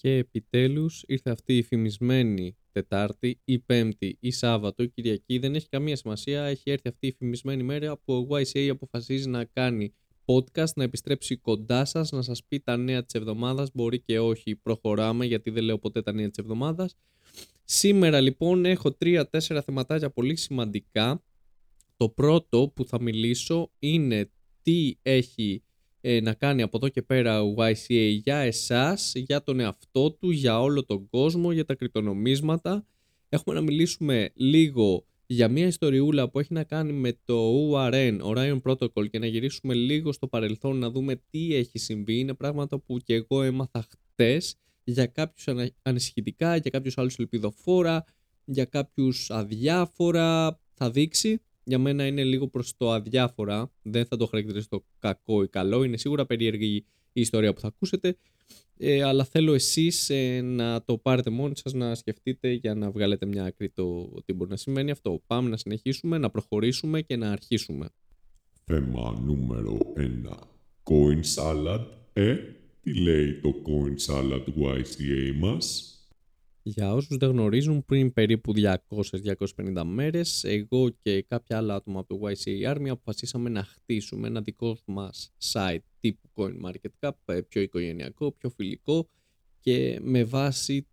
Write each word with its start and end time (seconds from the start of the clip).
Και 0.00 0.16
επιτέλους 0.16 1.04
ήρθε 1.06 1.30
αυτή 1.30 1.56
η 1.56 1.62
φημισμένη 1.62 2.56
Τετάρτη 2.72 3.40
ή 3.44 3.58
Πέμπτη 3.58 4.16
ή 4.20 4.30
Σάββατο 4.30 4.82
ή 4.82 4.88
Κυριακή. 4.88 5.38
Δεν 5.38 5.54
έχει 5.54 5.68
καμία 5.68 5.96
σημασία. 5.96 6.44
Έχει 6.44 6.70
έρθει 6.70 6.88
αυτή 6.88 7.06
η 7.06 7.12
φημισμένη 7.12 7.62
μέρα 7.62 7.96
που 7.96 8.14
ο 8.14 8.26
YCA 8.36 8.68
αποφασίζει 8.68 9.28
να 9.28 9.44
κάνει 9.44 9.94
podcast, 10.24 10.72
να 10.74 10.82
επιστρέψει 10.82 11.36
κοντά 11.36 11.84
σας, 11.84 12.10
να 12.10 12.22
σας 12.22 12.44
πει 12.44 12.60
τα 12.60 12.76
νέα 12.76 13.04
της 13.04 13.14
εβδομάδας. 13.14 13.70
Μπορεί 13.74 14.00
και 14.00 14.18
όχι, 14.18 14.56
προχωράμε 14.56 15.24
γιατί 15.24 15.50
δεν 15.50 15.64
λέω 15.64 15.78
ποτέ 15.78 16.02
τα 16.02 16.12
νέα 16.12 16.28
της 16.28 16.38
εβδομάδας. 16.38 16.96
Σήμερα 17.64 18.20
λοιπόν 18.20 18.64
έχω 18.64 18.92
τρία-τέσσερα 18.92 19.62
θεματάκια 19.62 20.10
πολύ 20.10 20.36
σημαντικά. 20.36 21.24
Το 21.96 22.08
πρώτο 22.08 22.72
που 22.74 22.84
θα 22.84 23.00
μιλήσω 23.00 23.70
είναι 23.78 24.30
τι 24.62 24.96
έχει 25.02 25.62
ε, 26.00 26.20
να 26.20 26.34
κάνει 26.34 26.62
από 26.62 26.76
εδώ 26.76 26.88
και 26.88 27.02
πέρα 27.02 27.42
ο 27.42 27.54
YCA 27.56 28.18
για 28.22 28.36
εσάς, 28.36 29.12
για 29.14 29.42
τον 29.42 29.60
εαυτό 29.60 30.12
του, 30.12 30.30
για 30.30 30.60
όλο 30.60 30.84
τον 30.84 31.08
κόσμο, 31.08 31.52
για 31.52 31.64
τα 31.64 31.74
κρυπτονομίσματα. 31.74 32.86
Έχουμε 33.28 33.56
να 33.56 33.62
μιλήσουμε 33.62 34.30
λίγο 34.34 35.06
για 35.26 35.48
μια 35.48 35.66
ιστοριούλα 35.66 36.30
που 36.30 36.38
έχει 36.38 36.52
να 36.52 36.64
κάνει 36.64 36.92
με 36.92 37.18
το 37.24 37.70
ORN, 37.70 38.18
Orion 38.20 38.60
Protocol 38.62 39.10
και 39.10 39.18
να 39.18 39.26
γυρίσουμε 39.26 39.74
λίγο 39.74 40.12
στο 40.12 40.28
παρελθόν 40.28 40.78
να 40.78 40.90
δούμε 40.90 41.22
τι 41.30 41.54
έχει 41.54 41.78
συμβεί. 41.78 42.18
Είναι 42.18 42.34
πράγματα 42.34 42.78
που 42.78 42.98
και 42.98 43.14
εγώ 43.14 43.42
έμαθα 43.42 43.86
χτες 43.90 44.56
για 44.84 45.06
κάποιους 45.06 45.72
ανησυχητικά, 45.82 46.56
για 46.56 46.70
κάποιους 46.70 46.98
άλλους 46.98 47.18
ελπιδοφόρα, 47.18 48.04
για 48.44 48.64
κάποιους 48.64 49.30
αδιάφορα. 49.30 50.60
Θα 50.74 50.90
δείξει 50.90 51.40
για 51.68 51.78
μένα 51.78 52.06
είναι 52.06 52.24
λίγο 52.24 52.48
προς 52.48 52.76
το 52.76 52.92
αδιάφορα. 52.92 53.72
Δεν 53.82 54.06
θα 54.06 54.16
το 54.16 54.26
χαρακτηρίσω 54.26 54.68
το 54.68 54.84
κακό 54.98 55.42
ή 55.42 55.48
καλό. 55.48 55.84
Είναι 55.84 55.96
σίγουρα 55.96 56.26
περίεργη 56.26 56.84
η 57.12 57.20
ιστορία 57.20 57.52
που 57.52 57.60
θα 57.60 57.66
ακούσετε. 57.66 58.16
Ε, 58.76 59.02
αλλά 59.02 59.24
θέλω 59.24 59.54
εσείς 59.54 60.10
ε, 60.10 60.40
να 60.40 60.82
το 60.84 60.98
πάρετε 60.98 61.30
μόνοι 61.30 61.56
σας, 61.56 61.72
να 61.72 61.94
σκεφτείτε 61.94 62.52
για 62.52 62.74
να 62.74 62.90
βγάλετε 62.90 63.26
μια 63.26 63.44
άκρη 63.44 63.70
το 63.70 64.08
τι 64.24 64.32
μπορεί 64.32 64.50
να 64.50 64.56
σημαίνει 64.56 64.90
αυτό. 64.90 65.22
Πάμε 65.26 65.48
να 65.48 65.56
συνεχίσουμε, 65.56 66.18
να 66.18 66.30
προχωρήσουμε 66.30 67.02
και 67.02 67.16
να 67.16 67.30
αρχίσουμε. 67.30 67.88
Θέμα 68.64 69.20
νούμερο 69.24 69.78
1. 69.96 70.02
Coin 70.82 71.20
Salad. 71.36 71.86
Ε, 72.12 72.36
τι 72.82 72.94
λέει 73.00 73.40
το 73.40 73.54
Coin 73.66 74.12
Salad 74.14 74.44
YCA 74.44 75.34
μας; 75.38 75.97
Για 76.70 76.92
όσους 76.94 77.16
δεν 77.16 77.30
γνωρίζουν, 77.30 77.84
πριν 77.84 78.12
περίπου 78.12 78.52
200-250 78.54 79.82
μέρες, 79.84 80.44
εγώ 80.44 80.90
και 81.02 81.22
κάποια 81.22 81.56
άλλα 81.56 81.74
άτομα 81.74 82.00
από 82.00 82.18
το 82.18 82.28
YCA 82.28 82.74
Army 82.74 82.88
αποφασίσαμε 82.88 83.48
να 83.48 83.64
χτίσουμε 83.64 84.26
ένα 84.26 84.40
δικό 84.40 84.78
μας 84.84 85.32
site 85.52 85.78
τύπου 86.00 86.28
CoinMarketCap, 86.34 87.10
ε, 87.24 87.40
πιο 87.40 87.60
οικογενειακό, 87.60 88.32
πιο 88.32 88.50
φιλικό 88.50 89.08
και 89.60 89.98
με 90.02 90.24
βάση 90.24 90.86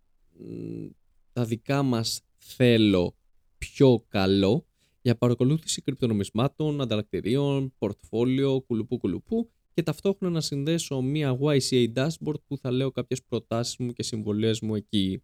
τα 1.32 1.44
δικά 1.44 1.82
μας 1.82 2.22
θέλω 2.36 3.16
πιο 3.58 4.04
καλό 4.08 4.66
για 5.02 5.16
παρακολούθηση 5.16 5.82
κρυπτονομισμάτων, 5.82 6.80
ανταλλακτηρίων, 6.80 7.72
πορτφόλιο, 7.78 8.60
κουλουπού 8.60 8.98
κουλουπού 8.98 9.50
και 9.74 9.82
ταυτόχρονα 9.82 10.34
να 10.34 10.40
συνδέσω 10.40 11.00
μια 11.00 11.38
YCA 11.40 11.92
dashboard 11.94 12.40
που 12.46 12.58
θα 12.58 12.70
λέω 12.70 12.90
κάποιες 12.90 13.22
προτάσεις 13.22 13.76
μου 13.76 13.92
και 13.92 14.02
συμβολές 14.02 14.60
μου 14.60 14.74
εκεί. 14.74 15.22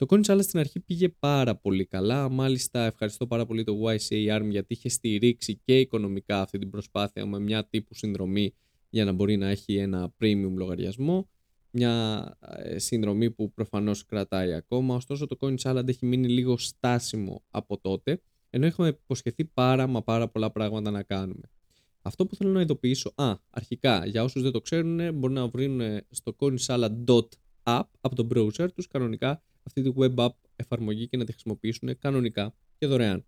Το 0.00 0.06
Coin 0.08 0.24
Salad 0.24 0.42
στην 0.42 0.58
αρχή 0.58 0.80
πήγε 0.80 1.08
πάρα 1.08 1.56
πολύ 1.56 1.84
καλά. 1.84 2.28
Μάλιστα, 2.28 2.84
ευχαριστώ 2.84 3.26
πάρα 3.26 3.46
πολύ 3.46 3.64
το 3.64 3.76
YCA 3.82 4.38
Arm 4.38 4.46
γιατί 4.48 4.72
είχε 4.72 4.88
στηρίξει 4.88 5.60
και 5.64 5.78
οικονομικά 5.78 6.40
αυτή 6.40 6.58
την 6.58 6.70
προσπάθεια 6.70 7.26
με 7.26 7.38
μια 7.38 7.64
τύπου 7.64 7.94
συνδρομή 7.94 8.54
για 8.90 9.04
να 9.04 9.12
μπορεί 9.12 9.36
να 9.36 9.48
έχει 9.48 9.76
ένα 9.76 10.14
premium 10.20 10.52
λογαριασμό. 10.56 11.28
Μια 11.70 12.24
ε, 12.40 12.78
συνδρομή 12.78 13.30
που 13.30 13.52
προφανώς 13.52 14.04
κρατάει 14.04 14.52
ακόμα. 14.52 14.94
Ωστόσο, 14.94 15.26
το 15.26 15.36
Coin 15.40 15.54
Salad 15.62 15.88
έχει 15.88 16.06
μείνει 16.06 16.28
λίγο 16.28 16.56
στάσιμο 16.56 17.42
από 17.50 17.78
τότε, 17.78 18.22
ενώ 18.50 18.66
έχουμε 18.66 18.88
υποσχεθεί 18.88 19.44
πάρα 19.44 19.86
μα 19.86 20.02
πάρα 20.02 20.28
πολλά 20.28 20.50
πράγματα 20.50 20.90
να 20.90 21.02
κάνουμε. 21.02 21.50
Αυτό 22.02 22.26
που 22.26 22.34
θέλω 22.34 22.50
να 22.50 22.60
ειδοποιήσω, 22.60 23.12
α, 23.14 23.34
αρχικά, 23.50 24.06
για 24.06 24.22
όσους 24.22 24.42
δεν 24.42 24.52
το 24.52 24.60
ξέρουν, 24.60 25.14
μπορούν 25.14 25.36
να 25.36 25.48
βρουν 25.48 25.80
στο 26.10 26.36
coinsalad.app 26.38 27.82
από 28.00 28.14
τον 28.14 28.28
browser 28.34 28.72
τους 28.74 28.86
κανονικά 28.86 29.42
αυτή 29.70 29.82
τη 29.82 29.92
web 29.96 30.14
app 30.14 30.34
εφαρμογή 30.56 31.08
και 31.08 31.16
να 31.16 31.24
τη 31.24 31.32
χρησιμοποιήσουν 31.32 31.98
κανονικά 31.98 32.54
και 32.78 32.86
δωρεάν. 32.86 33.26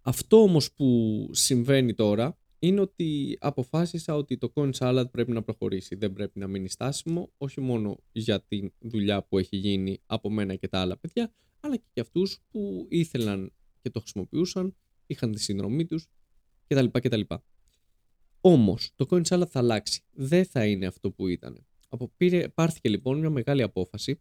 Αυτό 0.00 0.42
όμως 0.42 0.72
που 0.72 1.28
συμβαίνει 1.32 1.94
τώρα 1.94 2.38
είναι 2.58 2.80
ότι 2.80 3.38
αποφάσισα 3.40 4.14
ότι 4.14 4.38
το 4.38 4.52
Coin 4.54 4.70
Salad 4.72 5.04
πρέπει 5.10 5.32
να 5.32 5.42
προχωρήσει. 5.42 5.94
Δεν 5.94 6.12
πρέπει 6.12 6.38
να 6.38 6.46
μείνει 6.46 6.68
στάσιμο, 6.68 7.32
όχι 7.36 7.60
μόνο 7.60 7.98
για 8.12 8.40
τη 8.42 8.70
δουλειά 8.78 9.22
που 9.22 9.38
έχει 9.38 9.56
γίνει 9.56 10.00
από 10.06 10.30
μένα 10.30 10.54
και 10.54 10.68
τα 10.68 10.80
άλλα 10.80 10.98
παιδιά, 10.98 11.32
αλλά 11.60 11.76
και 11.76 11.88
για 11.92 12.02
αυτούς 12.02 12.40
που 12.50 12.86
ήθελαν 12.88 13.52
και 13.82 13.90
το 13.90 14.00
χρησιμοποιούσαν, 14.00 14.76
είχαν 15.06 15.32
τη 15.32 15.40
συνδρομή 15.40 15.84
τους 15.84 16.06
κτλ. 16.66 16.86
κτλ. 16.92 17.20
Όμως, 18.40 18.92
το 18.94 19.06
Coin 19.10 19.22
Salad 19.22 19.48
θα 19.48 19.58
αλλάξει. 19.58 20.02
Δεν 20.12 20.44
θα 20.44 20.66
είναι 20.66 20.86
αυτό 20.86 21.10
που 21.10 21.26
ήταν. 21.28 21.66
Από 21.88 22.12
πήρε, 22.16 22.48
πάρθηκε 22.48 22.88
λοιπόν 22.88 23.18
μια 23.18 23.30
μεγάλη 23.30 23.62
απόφαση 23.62 24.20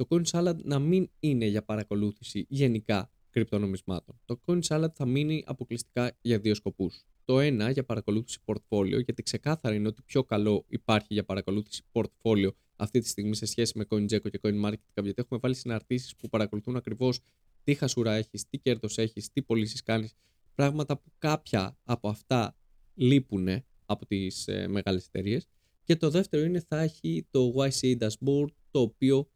το 0.00 0.06
Coin 0.08 0.22
Salad 0.30 0.56
να 0.62 0.78
μην 0.78 1.10
είναι 1.20 1.46
για 1.46 1.62
παρακολούθηση 1.62 2.46
γενικά 2.48 3.10
κρυπτονομισμάτων. 3.30 4.20
Το 4.24 4.40
Coin 4.46 4.60
Salad 4.62 4.92
θα 4.94 5.06
μείνει 5.06 5.42
αποκλειστικά 5.46 6.16
για 6.20 6.38
δύο 6.38 6.54
σκοπούς. 6.54 7.04
Το 7.24 7.40
ένα 7.40 7.70
για 7.70 7.84
παρακολούθηση 7.84 8.38
portfolio, 8.44 9.02
γιατί 9.04 9.22
ξεκάθαρα 9.22 9.74
είναι 9.74 9.88
ότι 9.88 10.02
πιο 10.02 10.24
καλό 10.24 10.64
υπάρχει 10.68 11.14
για 11.14 11.24
παρακολούθηση 11.24 11.82
portfolio 11.92 12.48
αυτή 12.76 13.00
τη 13.00 13.08
στιγμή 13.08 13.34
σε 13.34 13.46
σχέση 13.46 13.78
με 13.78 13.86
CoinGecko 13.90 14.30
και 14.30 14.40
CoinMarketCap, 14.42 15.02
γιατί 15.02 15.14
έχουμε 15.16 15.40
βάλει 15.42 15.54
συναρτήσεις 15.54 16.16
που 16.16 16.28
παρακολουθούν 16.28 16.76
ακριβώς 16.76 17.20
τι 17.64 17.74
χασούρα 17.74 18.12
έχεις, 18.12 18.48
τι 18.48 18.58
κέρδος 18.58 18.98
έχεις, 18.98 19.32
τι 19.32 19.42
πωλήσεις 19.42 19.82
κάνεις, 19.82 20.12
πράγματα 20.54 20.98
που 20.98 21.12
κάποια 21.18 21.76
από 21.84 22.08
αυτά 22.08 22.56
λείπουν 22.94 23.48
από 23.86 24.06
τις 24.06 24.48
ε, 24.48 24.68
μεγάλες 24.68 25.06
εταιρείες. 25.06 25.46
Και 25.84 25.96
το 25.96 26.10
δεύτερο 26.10 26.44
είναι 26.44 26.60
θα 26.68 26.80
έχει 26.80 27.26
το 27.30 27.52
YCA 27.56 27.98
dashboard, 27.98 28.48
το 28.70 28.80
οποίο 28.80 29.28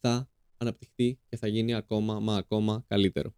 θα 0.00 0.28
αναπτυχθεί 0.58 1.18
και 1.28 1.36
θα 1.36 1.46
γίνει 1.46 1.74
ακόμα 1.74 2.20
μα 2.20 2.36
ακόμα 2.36 2.84
καλύτερο. 2.88 3.34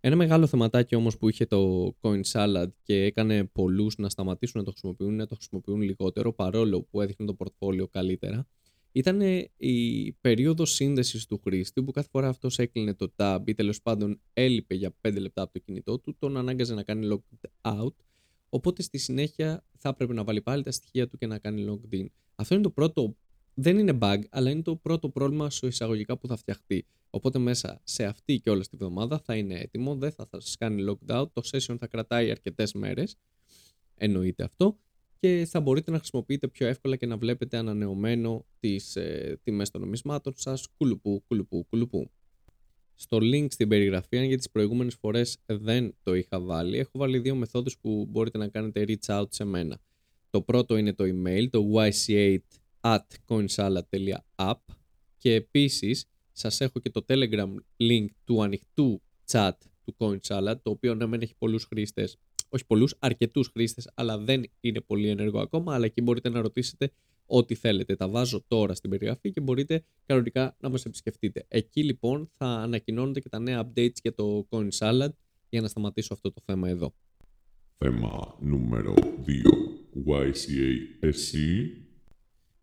Ένα 0.00 0.16
μεγάλο 0.16 0.46
θεματάκι 0.46 0.94
όμως 0.94 1.16
που 1.18 1.28
είχε 1.28 1.46
το 1.46 1.92
Coin 2.00 2.20
Salad 2.32 2.68
και 2.82 3.04
έκανε 3.04 3.44
πολλούς 3.44 3.96
να 3.96 4.08
σταματήσουν 4.08 4.58
να 4.60 4.64
το 4.64 4.70
χρησιμοποιούν, 4.70 5.16
να 5.16 5.26
το 5.26 5.34
χρησιμοποιούν 5.34 5.80
λιγότερο 5.80 6.32
παρόλο 6.32 6.82
που 6.82 7.00
έδειχνε 7.00 7.26
το 7.26 7.34
πορτφόλιο 7.34 7.88
καλύτερα, 7.88 8.46
ήταν 8.92 9.20
η 9.56 10.12
περίοδος 10.20 10.72
σύνδεσης 10.72 11.26
του 11.26 11.40
χρήστη 11.44 11.82
που 11.82 11.90
κάθε 11.90 12.08
φορά 12.10 12.28
αυτός 12.28 12.58
έκλεινε 12.58 12.94
το 12.94 13.12
tab 13.16 13.38
ή 13.44 13.54
τέλος 13.54 13.82
πάντων 13.82 14.20
έλειπε 14.32 14.74
για 14.74 14.94
5 15.00 15.20
λεπτά 15.20 15.42
από 15.42 15.52
το 15.52 15.58
κινητό 15.58 15.98
του, 15.98 16.16
τον 16.18 16.36
ανάγκαζε 16.36 16.74
να 16.74 16.82
κάνει 16.82 17.08
logged 17.12 17.72
out. 17.74 17.94
Οπότε 18.48 18.82
στη 18.82 18.98
συνέχεια 18.98 19.64
θα 19.78 19.88
έπρεπε 19.88 20.12
να 20.12 20.24
βάλει 20.24 20.42
πάλι 20.42 20.62
τα 20.62 20.70
στοιχεία 20.70 21.08
του 21.08 21.18
και 21.18 21.26
να 21.26 21.38
κάνει 21.38 21.66
logged 21.68 21.94
in. 21.94 22.06
Αυτό 22.34 22.54
είναι 22.54 22.62
το 22.62 22.70
πρώτο 22.70 23.16
δεν 23.54 23.78
είναι 23.78 23.98
bug, 24.00 24.18
αλλά 24.30 24.50
είναι 24.50 24.62
το 24.62 24.76
πρώτο 24.76 25.08
πρόβλημα 25.08 25.50
στο 25.50 25.66
εισαγωγικά 25.66 26.18
που 26.18 26.26
θα 26.26 26.36
φτιαχτεί. 26.36 26.86
Οπότε 27.10 27.38
μέσα 27.38 27.80
σε 27.84 28.04
αυτή 28.04 28.40
και 28.40 28.50
όλη 28.50 28.66
τη 28.66 28.76
βδομάδα 28.76 29.18
θα 29.18 29.36
είναι 29.36 29.58
έτοιμο, 29.58 29.94
δεν 29.94 30.12
θα, 30.12 30.26
θα 30.30 30.40
σας 30.40 30.56
κάνει 30.56 30.84
locked 30.88 31.20
out, 31.20 31.26
το 31.32 31.42
session 31.44 31.76
θα 31.78 31.86
κρατάει 31.86 32.30
αρκετές 32.30 32.72
μέρες, 32.72 33.16
εννοείται 33.94 34.42
αυτό, 34.42 34.78
και 35.20 35.46
θα 35.48 35.60
μπορείτε 35.60 35.90
να 35.90 35.98
χρησιμοποιείτε 35.98 36.48
πιο 36.48 36.66
εύκολα 36.66 36.96
και 36.96 37.06
να 37.06 37.16
βλέπετε 37.16 37.56
ανανεωμένο 37.56 38.46
τις 38.60 38.96
ε, 38.96 39.38
τιμές 39.42 39.70
των 39.70 39.80
νομισμάτων 39.80 40.32
σας, 40.36 40.68
κουλουπού, 40.76 41.24
κουλουπού, 41.26 41.66
κουλουπού. 41.68 42.10
Στο 42.94 43.18
link 43.20 43.46
στην 43.50 43.68
περιγραφή, 43.68 44.18
αν 44.18 44.24
για 44.24 44.36
τις 44.36 44.50
προηγούμενες 44.50 44.94
φορές 44.94 45.38
δεν 45.46 45.94
το 46.02 46.14
είχα 46.14 46.40
βάλει, 46.40 46.78
έχω 46.78 46.90
βάλει 46.92 47.18
δύο 47.18 47.34
μεθόδους 47.34 47.78
που 47.78 48.06
μπορείτε 48.10 48.38
να 48.38 48.48
κάνετε 48.48 48.84
reach 48.88 49.20
out 49.20 49.26
σε 49.28 49.44
μένα. 49.44 49.80
Το 50.30 50.42
πρώτο 50.42 50.76
είναι 50.76 50.92
το 50.92 51.04
email, 51.04 51.48
το 51.50 51.64
yc8 51.74 52.38
at 52.80 52.98
coinsalad.app 53.26 54.54
και 55.16 55.34
επίσης 55.34 56.06
σας 56.32 56.60
έχω 56.60 56.80
και 56.80 56.90
το 56.90 57.04
telegram 57.08 57.54
link 57.76 58.06
του 58.24 58.42
ανοιχτού 58.42 59.02
chat 59.30 59.52
του 59.84 59.96
CoinSalad 59.98 60.54
το 60.62 60.70
οποίο 60.70 60.94
ναι 60.94 61.06
μεν 61.06 61.20
έχει 61.20 61.34
πολλούς 61.38 61.64
χρήστες 61.64 62.16
όχι 62.48 62.66
πολλούς, 62.66 62.94
αρκετούς 62.98 63.48
χρήστες 63.48 63.90
αλλά 63.94 64.18
δεν 64.18 64.42
είναι 64.60 64.80
πολύ 64.80 65.08
ενεργό 65.08 65.40
ακόμα 65.40 65.74
αλλά 65.74 65.84
εκεί 65.84 66.02
μπορείτε 66.02 66.28
να 66.28 66.40
ρωτήσετε 66.40 66.92
ό,τι 67.30 67.54
θέλετε. 67.54 67.96
Τα 67.96 68.08
βάζω 68.08 68.44
τώρα 68.48 68.74
στην 68.74 68.90
περιγραφή 68.90 69.30
και 69.30 69.40
μπορείτε 69.40 69.84
κανονικά 70.06 70.56
να 70.60 70.68
μας 70.68 70.84
επισκεφτείτε. 70.84 71.44
Εκεί 71.48 71.84
λοιπόν 71.84 72.30
θα 72.36 72.46
ανακοινώνονται 72.46 73.20
και 73.20 73.28
τα 73.28 73.38
νέα 73.38 73.64
updates 73.64 73.96
για 74.02 74.14
το 74.14 74.46
CoinSalad 74.50 75.08
για 75.48 75.60
να 75.60 75.68
σταματήσω 75.68 76.14
αυτό 76.14 76.32
το 76.32 76.40
θέμα 76.44 76.68
εδώ. 76.68 76.94
Θέμα 77.78 78.36
νούμερο 78.40 78.94
2. 78.94 79.00
YCA 80.06 80.72
εσύ 81.00 81.76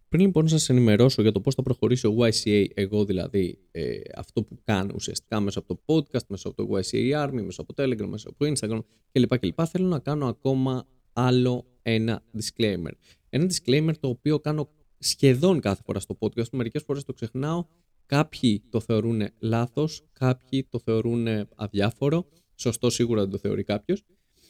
πριν 0.09 0.21
λοιπόν 0.21 0.47
σας 0.47 0.69
ενημερώσω 0.69 1.21
για 1.21 1.31
το 1.31 1.41
πώς 1.41 1.55
θα 1.55 1.61
προχωρήσει 1.61 2.07
ο 2.07 2.15
YCA, 2.17 2.65
εγώ 2.73 3.05
δηλαδή 3.05 3.59
ε, 3.71 3.99
αυτό 4.15 4.43
που 4.43 4.59
κάνω 4.63 4.91
ουσιαστικά 4.95 5.39
μέσα 5.39 5.59
από 5.59 5.75
το 5.75 5.81
podcast, 5.85 6.25
μέσα 6.27 6.47
από 6.47 6.65
το 6.65 6.77
YCA 6.77 7.27
Army, 7.27 7.41
μέσα 7.41 7.61
από 7.61 7.73
το 7.73 7.83
Telegram, 7.83 8.07
μέσα 8.07 8.29
από 8.29 8.37
το 8.37 8.51
Instagram 8.51 8.79
κλπ. 9.11 9.39
κλπ. 9.39 9.59
Θέλω 9.69 9.87
να 9.87 9.99
κάνω 9.99 10.27
ακόμα 10.27 10.87
άλλο 11.13 11.65
ένα 11.81 12.23
disclaimer. 12.37 12.91
Ένα 13.29 13.45
disclaimer 13.45 13.93
το 13.99 14.07
οποίο 14.07 14.39
κάνω 14.39 14.69
σχεδόν 14.97 15.59
κάθε 15.59 15.81
φορά 15.85 15.99
στο 15.99 16.17
podcast. 16.19 16.49
Μερικές 16.51 16.83
φορές 16.83 17.03
το 17.03 17.13
ξεχνάω. 17.13 17.65
Κάποιοι 18.05 18.63
το 18.69 18.79
θεωρούν 18.79 19.21
λάθος, 19.39 20.03
κάποιοι 20.13 20.63
το 20.69 20.79
θεωρούν 20.79 21.27
αδιάφορο. 21.55 22.27
Σωστό 22.55 22.89
σίγουρα 22.89 23.21
δεν 23.21 23.29
το 23.29 23.37
θεωρεί 23.37 23.63
κάποιος. 23.63 24.03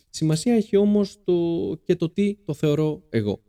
Σημασία 0.10 0.54
έχει 0.56 0.78
όμως 0.78 1.18
το... 1.24 1.34
και 1.84 1.96
το 1.96 2.10
τι 2.10 2.36
το 2.46 2.54
θεωρώ 2.54 3.04
εγώ. 3.10 3.42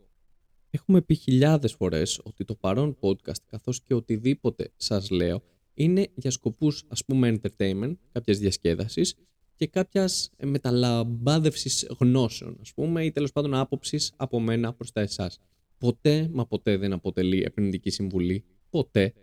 Έχουμε 0.69 1.01
πει 1.01 1.15
χιλιάδες 1.15 1.73
φορές 1.73 2.19
ότι 2.23 2.45
το 2.45 2.55
παρόν 2.55 2.97
podcast 2.99 3.41
καθώς 3.45 3.81
και 3.81 3.93
οτιδήποτε 3.93 4.71
σας 4.75 5.09
λέω 5.09 5.43
είναι 5.73 6.07
για 6.15 6.31
σκοπούς 6.31 6.85
ας 6.87 7.05
πούμε 7.05 7.39
entertainment, 7.39 7.93
κάποιες 8.11 8.39
διασκέδασης 8.39 9.15
και 9.55 9.67
κάποιας 9.67 10.31
μεταλαμπάδευσης 10.43 11.87
γνώσεων 11.99 12.57
ας 12.61 12.73
πούμε 12.73 13.05
ή 13.05 13.11
τέλος 13.11 13.31
πάντων 13.31 13.53
άποψης 13.53 14.13
από 14.15 14.39
μένα 14.39 14.73
προς 14.73 14.91
τα 14.91 15.01
εσάς. 15.01 15.39
Ποτέ 15.77 16.29
μα 16.33 16.45
ποτέ 16.45 16.77
δεν 16.77 16.93
αποτελεί 16.93 17.43
επενδυτική 17.43 17.89
συμβουλή. 17.89 18.43
Ποτέ. 18.69 19.13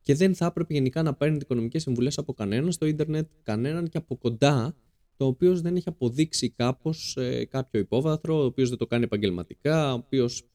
Και 0.00 0.14
δεν 0.14 0.34
θα 0.34 0.46
έπρεπε 0.46 0.74
γενικά 0.74 1.02
να 1.02 1.14
παίρνετε 1.14 1.44
οικονομικές 1.44 1.82
συμβουλές 1.82 2.18
από 2.18 2.32
κανέναν 2.32 2.72
στο 2.72 2.86
ίντερνετ, 2.86 3.28
κανέναν 3.42 3.88
και 3.88 3.98
από 3.98 4.16
κοντά 4.16 4.76
το 5.16 5.26
οποίος 5.26 5.60
δεν 5.60 5.76
έχει 5.76 5.88
αποδείξει 5.88 6.50
κάπως 6.50 7.16
ε, 7.16 7.44
κάποιο 7.44 7.80
υπόβαθρο, 7.80 8.40
ο 8.40 8.44
οποίος 8.44 8.68
δεν 8.68 8.78
το 8.78 8.86
κάνει 8.86 9.04
επαγγελματικά, 9.04 9.92
ο 9.92 9.96
οποίος 9.96 10.48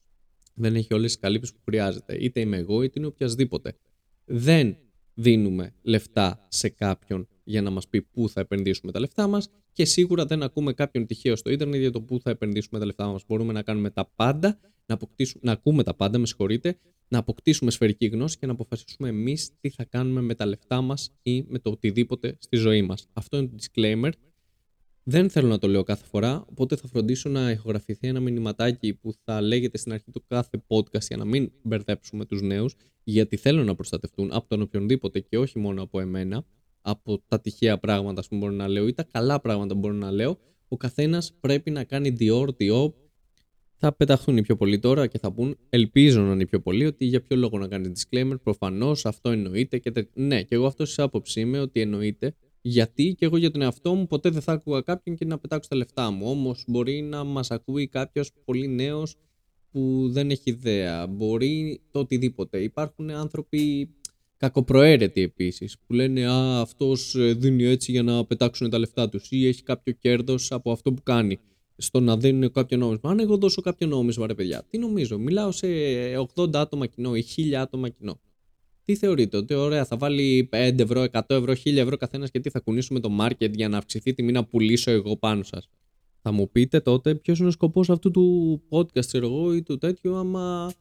δεν 0.54 0.74
έχει 0.74 0.94
όλες 0.94 1.12
τις 1.12 1.20
καλύψεις 1.20 1.54
που 1.54 1.60
χρειάζεται. 1.64 2.16
Είτε 2.20 2.40
είμαι 2.40 2.56
εγώ 2.56 2.82
είτε 2.82 2.98
είναι 2.98 3.06
οποιασδήποτε. 3.06 3.76
Δεν 4.24 4.76
δίνουμε 5.14 5.74
λεφτά 5.82 6.46
σε 6.48 6.68
κάποιον 6.68 7.28
για 7.44 7.62
να 7.62 7.70
μας 7.70 7.88
πει 7.88 8.02
πού 8.02 8.28
θα 8.28 8.40
επενδύσουμε 8.40 8.92
τα 8.92 9.00
λεφτά 9.00 9.26
μας 9.26 9.48
και 9.72 9.84
σίγουρα 9.84 10.26
δεν 10.26 10.42
ακούμε 10.42 10.72
κάποιον 10.72 11.06
τυχαίο 11.06 11.36
στο 11.36 11.50
ίντερνετ 11.50 11.80
για 11.80 11.90
το 11.90 12.02
πού 12.02 12.20
θα 12.20 12.30
επενδύσουμε 12.30 12.78
τα 12.78 12.86
λεφτά 12.86 13.06
μας. 13.06 13.24
Μπορούμε 13.28 13.52
να 13.52 13.62
κάνουμε 13.62 13.90
τα 13.90 14.12
πάντα, 14.16 14.58
να, 14.86 14.98
να 15.40 15.52
ακούμε 15.52 15.82
τα 15.82 15.94
πάντα, 15.94 16.18
με 16.18 16.26
συγχωρείτε, 16.26 16.78
να 17.08 17.18
αποκτήσουμε 17.18 17.70
σφαιρική 17.70 18.06
γνώση 18.06 18.38
και 18.38 18.46
να 18.46 18.52
αποφασίσουμε 18.52 19.08
εμείς 19.08 19.50
τι 19.60 19.70
θα 19.70 19.84
κάνουμε 19.84 20.20
με 20.20 20.34
τα 20.34 20.46
λεφτά 20.46 20.80
μας 20.80 21.12
ή 21.22 21.44
με 21.48 21.58
το 21.58 21.70
οτιδήποτε 21.70 22.36
στη 22.38 22.56
ζωή 22.56 22.82
μας. 22.82 23.08
Αυτό 23.12 23.36
είναι 23.36 23.46
το 23.46 23.54
disclaimer 23.60 24.10
δεν 25.04 25.30
θέλω 25.30 25.48
να 25.48 25.58
το 25.58 25.68
λέω 25.68 25.82
κάθε 25.82 26.06
φορά, 26.06 26.44
οπότε 26.50 26.76
θα 26.76 26.88
φροντίσω 26.88 27.28
να 27.28 27.50
ηχογραφηθεί 27.50 28.08
ένα 28.08 28.20
μηνυματάκι 28.20 28.94
που 28.94 29.14
θα 29.24 29.40
λέγεται 29.40 29.78
στην 29.78 29.92
αρχή 29.92 30.10
του 30.10 30.24
κάθε 30.26 30.62
podcast 30.66 31.06
για 31.08 31.16
να 31.16 31.24
μην 31.24 31.52
μπερδέψουμε 31.62 32.24
τους 32.24 32.42
νέους, 32.42 32.74
γιατί 33.04 33.36
θέλω 33.36 33.64
να 33.64 33.74
προστατευτούν 33.74 34.32
από 34.32 34.48
τον 34.48 34.62
οποιονδήποτε 34.62 35.20
και 35.20 35.38
όχι 35.38 35.58
μόνο 35.58 35.82
από 35.82 36.00
εμένα, 36.00 36.44
από 36.80 37.22
τα 37.28 37.40
τυχαία 37.40 37.78
πράγματα 37.78 38.22
που 38.28 38.36
μπορώ 38.36 38.52
να 38.52 38.68
λέω 38.68 38.86
ή 38.86 38.92
τα 38.92 39.02
καλά 39.02 39.40
πράγματα 39.40 39.74
που 39.74 39.80
μπορώ 39.80 39.94
να 39.94 40.10
λέω, 40.10 40.38
ο 40.68 40.76
καθένας 40.76 41.32
πρέπει 41.40 41.70
να 41.70 41.84
κάνει 41.84 42.10
διόρ, 42.10 42.52
διό, 42.52 42.94
θα 43.76 43.92
πεταχθούν 43.92 44.36
οι 44.36 44.42
πιο 44.42 44.56
πολλοί 44.56 44.78
τώρα 44.78 45.06
και 45.06 45.18
θα 45.18 45.32
πούν, 45.32 45.56
ελπίζω 45.68 46.20
να 46.20 46.32
είναι 46.32 46.42
οι 46.42 46.46
πιο 46.46 46.60
πολλοί, 46.60 46.86
ότι 46.86 47.04
για 47.04 47.20
ποιο 47.20 47.36
λόγο 47.36 47.58
να 47.58 47.68
κάνει 47.68 47.92
disclaimer. 47.96 48.34
Προφανώς 48.42 49.06
αυτό 49.06 49.30
εννοείται. 49.30 49.78
Και 49.78 50.08
Ναι, 50.14 50.42
και 50.42 50.54
εγώ 50.54 50.66
αυτό 50.66 50.84
τη 50.84 50.94
άποψη 50.96 51.40
είμαι 51.40 51.58
ότι 51.58 51.80
εννοείται 51.80 52.34
γιατί 52.66 53.14
και 53.18 53.24
εγώ 53.24 53.36
για 53.36 53.50
τον 53.50 53.62
εαυτό 53.62 53.94
μου 53.94 54.06
ποτέ 54.06 54.30
δεν 54.30 54.42
θα 54.42 54.52
άκουγα 54.52 54.80
κάποιον 54.80 55.16
και 55.16 55.24
να 55.24 55.38
πετάξω 55.38 55.68
τα 55.68 55.76
λεφτά 55.76 56.10
μου. 56.10 56.28
Όμως 56.28 56.64
μπορεί 56.66 57.02
να 57.02 57.24
μας 57.24 57.50
ακούει 57.50 57.88
κάποιος 57.88 58.30
πολύ 58.44 58.68
νέος 58.68 59.16
που 59.70 60.08
δεν 60.10 60.30
έχει 60.30 60.50
ιδέα. 60.50 61.06
Μπορεί 61.06 61.80
το 61.90 61.98
οτιδήποτε. 61.98 62.62
Υπάρχουν 62.62 63.10
άνθρωποι 63.10 63.90
κακοπροαίρετοι 64.36 65.20
επίσης 65.20 65.78
που 65.86 65.92
λένε 65.92 66.26
Α, 66.26 66.60
αυτός 66.60 67.14
ε, 67.14 67.32
δίνει 67.32 67.64
έτσι 67.64 67.90
για 67.90 68.02
να 68.02 68.24
πετάξουν 68.24 68.70
τα 68.70 68.78
λεφτά 68.78 69.08
τους 69.08 69.30
ή 69.30 69.46
έχει 69.46 69.62
κάποιο 69.62 69.92
κέρδος 69.92 70.52
από 70.52 70.70
αυτό 70.70 70.92
που 70.92 71.02
κάνει. 71.02 71.38
Στο 71.76 72.00
να 72.00 72.16
δίνουν 72.16 72.52
κάποιο 72.52 72.76
νόμισμα. 72.76 73.10
Αν 73.10 73.18
εγώ 73.18 73.36
δώσω 73.36 73.60
κάποιο 73.60 73.86
νόμισμα, 73.86 74.26
ρε 74.26 74.34
παιδιά, 74.34 74.64
τι 74.70 74.78
νομίζω. 74.78 75.18
Μιλάω 75.18 75.50
σε 75.52 75.66
80 76.36 76.54
άτομα 76.54 76.86
κοινό 76.86 77.16
ή 77.16 77.24
1000 77.36 77.52
άτομα 77.52 77.88
κοινό 77.88 78.20
τι 78.84 78.96
θεωρείτε, 78.96 79.36
ότι 79.36 79.54
ωραία, 79.54 79.84
θα 79.84 79.96
βάλει 79.96 80.48
5 80.52 80.78
ευρώ, 80.78 81.06
100 81.12 81.20
ευρώ, 81.28 81.54
1000 81.64 81.76
ευρώ 81.76 81.96
καθένας 81.96 82.30
και 82.30 82.40
τι 82.40 82.50
θα 82.50 82.60
κουνήσουμε 82.60 83.00
το 83.00 83.16
market 83.20 83.50
για 83.50 83.68
να 83.68 83.76
αυξηθεί 83.76 84.10
η 84.10 84.14
τιμή 84.14 84.32
να 84.32 84.44
πουλήσω 84.44 84.90
εγώ 84.90 85.16
πάνω 85.16 85.42
σας; 85.42 85.68
Θα 86.22 86.32
μου 86.32 86.50
πείτε 86.50 86.80
τότε 86.80 87.14
ποιος 87.14 87.38
είναι 87.38 87.48
ο 87.48 87.50
σκοπός 87.50 87.90
αυτού 87.90 88.10
του 88.10 88.62
podcast, 88.68 89.06
ξέρω 89.06 89.26
εγώ, 89.26 89.54
ή 89.54 89.62
του 89.62 89.78
τέτοιου, 89.78 90.16
άμα, 90.16 90.72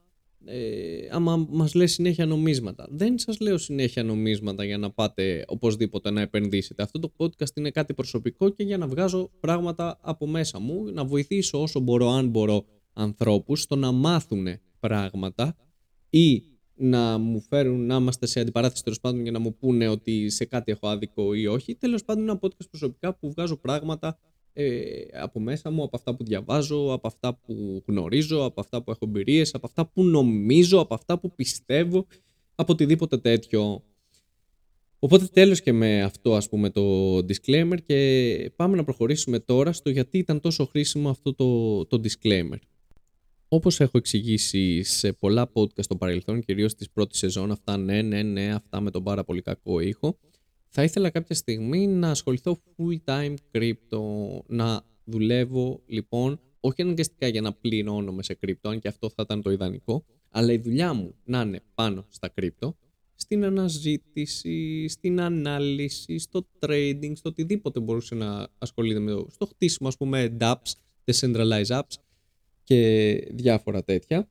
ε, 0.45 1.07
άμα 1.11 1.47
μας 1.50 1.73
λέει 1.73 1.88
συνέχεια 1.88 2.25
νομίσματα. 2.25 2.88
Δεν 2.89 3.17
σας 3.17 3.39
λέω 3.39 3.57
συνέχεια 3.57 4.03
νομίσματα 4.03 4.63
για 4.63 4.77
να 4.77 4.91
πάτε 4.91 5.44
οπωσδήποτε 5.47 6.11
να 6.11 6.21
επενδύσετε. 6.21 6.83
Αυτό 6.83 6.99
το 6.99 7.11
podcast 7.17 7.56
είναι 7.56 7.71
κάτι 7.71 7.94
προσωπικό 7.94 8.49
και 8.49 8.63
για 8.63 8.77
να 8.77 8.88
βγάζω 8.88 9.31
πράγματα 9.39 9.99
από 10.01 10.27
μέσα 10.27 10.59
μου, 10.59 10.83
να 10.94 11.06
βοηθήσω 11.06 11.61
όσο 11.61 11.79
μπορώ, 11.79 12.09
αν 12.09 12.29
μπορώ, 12.29 12.65
ανθρώπους 12.94 13.61
στο 13.61 13.75
να 13.75 13.91
μάθουν 13.91 14.47
πράγματα 14.79 15.56
ή 16.09 16.44
να 16.75 17.17
μου 17.17 17.41
φέρουν 17.41 17.85
να 17.85 17.95
είμαστε 17.95 18.25
σε 18.25 18.39
αντιπαράθεση 18.39 18.83
τέλος 18.83 18.99
πάντων 18.99 19.21
για 19.21 19.31
να 19.31 19.39
μου 19.39 19.55
πούνε 19.55 19.87
ότι 19.87 20.29
σε 20.29 20.45
κάτι 20.45 20.71
έχω 20.71 20.87
άδικο 20.87 21.33
ή 21.33 21.47
όχι. 21.47 21.75
Τέλος 21.75 22.03
πάντων, 22.03 22.23
είναι 22.23 22.39
podcast 22.41 22.67
προσωπικά 22.69 23.15
που 23.15 23.31
βγάζω 23.31 23.57
πράγματα 23.57 24.17
ε, 24.53 24.83
από 25.13 25.39
μέσα 25.39 25.71
μου, 25.71 25.83
από 25.83 25.95
αυτά 25.95 26.15
που 26.15 26.23
διαβάζω, 26.23 26.93
από 26.93 27.07
αυτά 27.07 27.35
που 27.35 27.83
γνωρίζω, 27.87 28.43
από 28.43 28.61
αυτά 28.61 28.83
που 28.83 28.91
έχω 28.91 29.05
εμπειρίες, 29.05 29.53
από 29.53 29.65
αυτά 29.67 29.87
που 29.87 30.03
νομίζω, 30.03 30.79
από 30.79 30.93
αυτά 30.93 31.19
που 31.19 31.35
πιστεύω, 31.35 32.05
από 32.55 32.73
οτιδήποτε 32.73 33.17
τέτοιο. 33.17 33.83
Οπότε 34.99 35.25
τέλος 35.25 35.61
και 35.61 35.71
με 35.71 36.01
αυτό 36.01 36.35
ας 36.35 36.49
πούμε 36.49 36.69
το 36.69 37.15
disclaimer 37.17 37.77
και 37.85 38.51
πάμε 38.55 38.75
να 38.75 38.83
προχωρήσουμε 38.83 39.39
τώρα 39.39 39.71
στο 39.71 39.89
γιατί 39.89 40.17
ήταν 40.17 40.39
τόσο 40.39 40.65
χρήσιμο 40.65 41.09
αυτό 41.09 41.33
το, 41.33 41.85
το 41.85 42.01
disclaimer. 42.03 42.57
Όπως 43.53 43.79
έχω 43.79 43.97
εξηγήσει 43.97 44.83
σε 44.83 45.13
πολλά 45.13 45.51
podcast 45.53 45.83
στο 45.83 45.95
παρελθόν, 45.95 46.41
κυρίως 46.41 46.75
της 46.75 46.89
πρώτη 46.89 47.17
σεζόν, 47.17 47.51
αυτά 47.51 47.77
ναι, 47.77 48.01
ναι, 48.01 48.21
ναι, 48.23 48.53
αυτά 48.53 48.81
με 48.81 48.91
τον 48.91 49.03
πάρα 49.03 49.23
πολύ 49.23 49.41
κακό 49.41 49.79
ήχο, 49.79 50.17
θα 50.67 50.83
ήθελα 50.83 51.09
κάποια 51.09 51.35
στιγμή 51.35 51.88
να 51.88 52.09
ασχοληθώ 52.09 52.57
full 52.77 52.97
time 53.05 53.33
crypto, 53.51 54.00
να 54.47 54.81
δουλεύω 55.03 55.81
λοιπόν, 55.85 56.39
όχι 56.59 56.81
αναγκαστικά 56.81 57.27
για 57.27 57.41
να 57.41 57.53
πληρώνομαι 57.53 58.23
σε 58.23 58.38
crypto, 58.41 58.69
αν 58.69 58.79
και 58.79 58.88
αυτό 58.88 59.09
θα 59.09 59.21
ήταν 59.21 59.41
το 59.41 59.51
ιδανικό, 59.51 60.06
αλλά 60.29 60.51
η 60.51 60.57
δουλειά 60.57 60.94
μου 60.94 61.15
να 61.23 61.41
είναι 61.41 61.61
πάνω 61.75 62.06
στα 62.09 62.33
crypto, 62.41 62.73
στην 63.15 63.45
αναζήτηση, 63.45 64.88
στην 64.88 65.21
ανάλυση, 65.21 66.17
στο 66.17 66.47
trading, 66.59 67.11
στο 67.13 67.29
οτιδήποτε 67.29 67.79
μπορούσε 67.79 68.15
να 68.15 68.47
ασχολείται 68.57 68.99
με 68.99 69.11
το, 69.11 69.27
στο 69.31 69.45
χτίσιμο 69.45 69.88
ας 69.88 69.97
πούμε 69.97 70.38
dApps, 70.39 70.71
decentralized 71.06 71.65
apps, 71.65 71.95
και 72.63 73.12
διάφορα 73.31 73.83
τέτοια. 73.83 74.27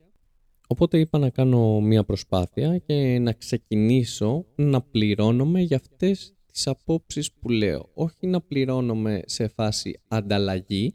Οπότε 0.66 0.98
είπα 0.98 1.18
να 1.18 1.30
κάνω 1.30 1.80
μια 1.80 2.04
προσπάθεια 2.04 2.78
και 2.78 3.18
να 3.18 3.32
ξεκινήσω 3.32 4.46
να 4.54 4.82
πληρώνομαι 4.82 5.60
για 5.60 5.76
αυτές 5.76 6.34
τις 6.52 6.66
απόψεις 6.66 7.32
που 7.32 7.48
λέω. 7.48 7.90
Όχι 7.94 8.26
να 8.26 8.40
πληρώνομαι 8.40 9.22
σε 9.26 9.48
φάση 9.48 10.00
ανταλλαγή, 10.08 10.94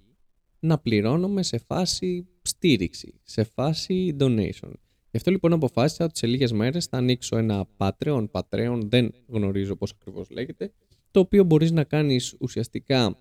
να 0.60 0.78
πληρώνομαι 0.78 1.44
σε 1.44 1.58
φάση 1.58 2.28
στήριξη, 2.42 3.20
σε 3.24 3.44
φάση 3.44 4.16
donation. 4.20 4.72
Γι' 5.12 5.18
αυτό 5.18 5.32
λοιπόν 5.32 5.54
αποφάσισα 5.54 6.06
ότι 6.06 6.18
σε 6.18 6.28
λίγες 6.28 6.52
μέρες 6.52 6.86
θα 6.86 6.98
ανοίξω 6.98 7.38
ένα 7.38 7.68
Patreon, 7.78 8.26
Patreon, 8.32 8.80
δεν 8.86 9.14
γνωρίζω 9.28 9.76
πώς 9.76 9.92
ακριβώς 9.92 10.30
λέγεται, 10.30 10.72
το 11.12 11.20
οποίο 11.20 11.44
μπορείς 11.44 11.72
να 11.72 11.84
κάνεις 11.84 12.36
ουσιαστικά 12.40 13.18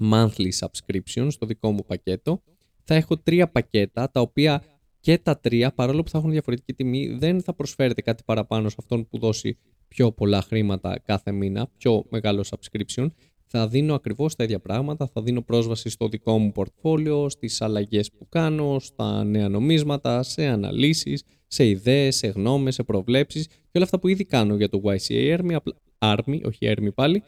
monthly 0.00 0.48
subscription 0.58 1.26
στο 1.30 1.46
δικό 1.46 1.70
μου 1.70 1.84
πακέτο 1.86 2.42
θα 2.84 2.94
έχω 2.94 3.16
τρία 3.18 3.48
πακέτα, 3.48 4.10
τα 4.10 4.20
οποία 4.20 4.62
και 5.00 5.18
τα 5.18 5.38
τρία, 5.38 5.72
παρόλο 5.72 6.02
που 6.02 6.10
θα 6.10 6.18
έχουν 6.18 6.30
διαφορετική 6.30 6.72
τιμή, 6.72 7.16
δεν 7.18 7.42
θα 7.42 7.54
προσφέρεται 7.54 8.02
κάτι 8.02 8.22
παραπάνω 8.26 8.68
σε 8.68 8.76
αυτόν 8.78 9.08
που 9.08 9.18
δώσει 9.18 9.58
πιο 9.88 10.12
πολλά 10.12 10.42
χρήματα 10.42 10.98
κάθε 10.98 11.32
μήνα, 11.32 11.68
πιο 11.76 12.04
μεγάλο 12.10 12.44
subscription. 12.50 13.06
Θα 13.46 13.68
δίνω 13.68 13.94
ακριβώς 13.94 14.34
τα 14.34 14.44
ίδια 14.44 14.60
πράγματα, 14.60 15.06
θα 15.06 15.22
δίνω 15.22 15.42
πρόσβαση 15.42 15.88
στο 15.88 16.08
δικό 16.08 16.38
μου 16.38 16.52
portfolio, 16.54 17.30
στις 17.30 17.60
αλλαγές 17.60 18.10
που 18.12 18.28
κάνω, 18.28 18.78
στα 18.78 19.24
νέα 19.24 19.48
νομίσματα, 19.48 20.22
σε 20.22 20.46
αναλύσεις, 20.46 21.22
σε 21.46 21.66
ιδέες, 21.68 22.16
σε 22.16 22.26
γνώμες, 22.26 22.74
σε 22.74 22.82
προβλέψεις 22.82 23.46
και 23.46 23.72
όλα 23.74 23.84
αυτά 23.84 23.98
που 23.98 24.08
ήδη 24.08 24.24
κάνω 24.24 24.56
για 24.56 24.68
το 24.68 24.80
YCA 24.84 25.38
Army, 25.38 25.56
Army 25.98 26.40
όχι 26.44 26.58
Army 26.60 26.94
πάλι, 26.94 27.22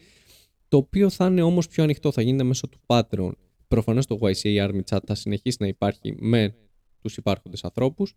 το 0.68 0.76
οποίο 0.76 1.10
θα 1.10 1.26
είναι 1.26 1.42
όμως 1.42 1.68
πιο 1.68 1.82
ανοιχτό, 1.82 2.12
θα 2.12 2.22
γίνεται 2.22 2.44
μέσω 2.44 2.68
του 2.68 2.78
Patreon. 2.86 3.32
Προφανώς 3.74 4.06
το 4.06 4.18
YCA 4.20 4.68
Army 4.68 4.80
Chat 4.90 4.98
θα 5.06 5.14
συνεχίσει 5.14 5.56
να 5.60 5.66
υπάρχει 5.66 6.14
με 6.18 6.54
τους 7.00 7.16
υπάρχοντες 7.16 7.64
ανθρώπους 7.64 8.14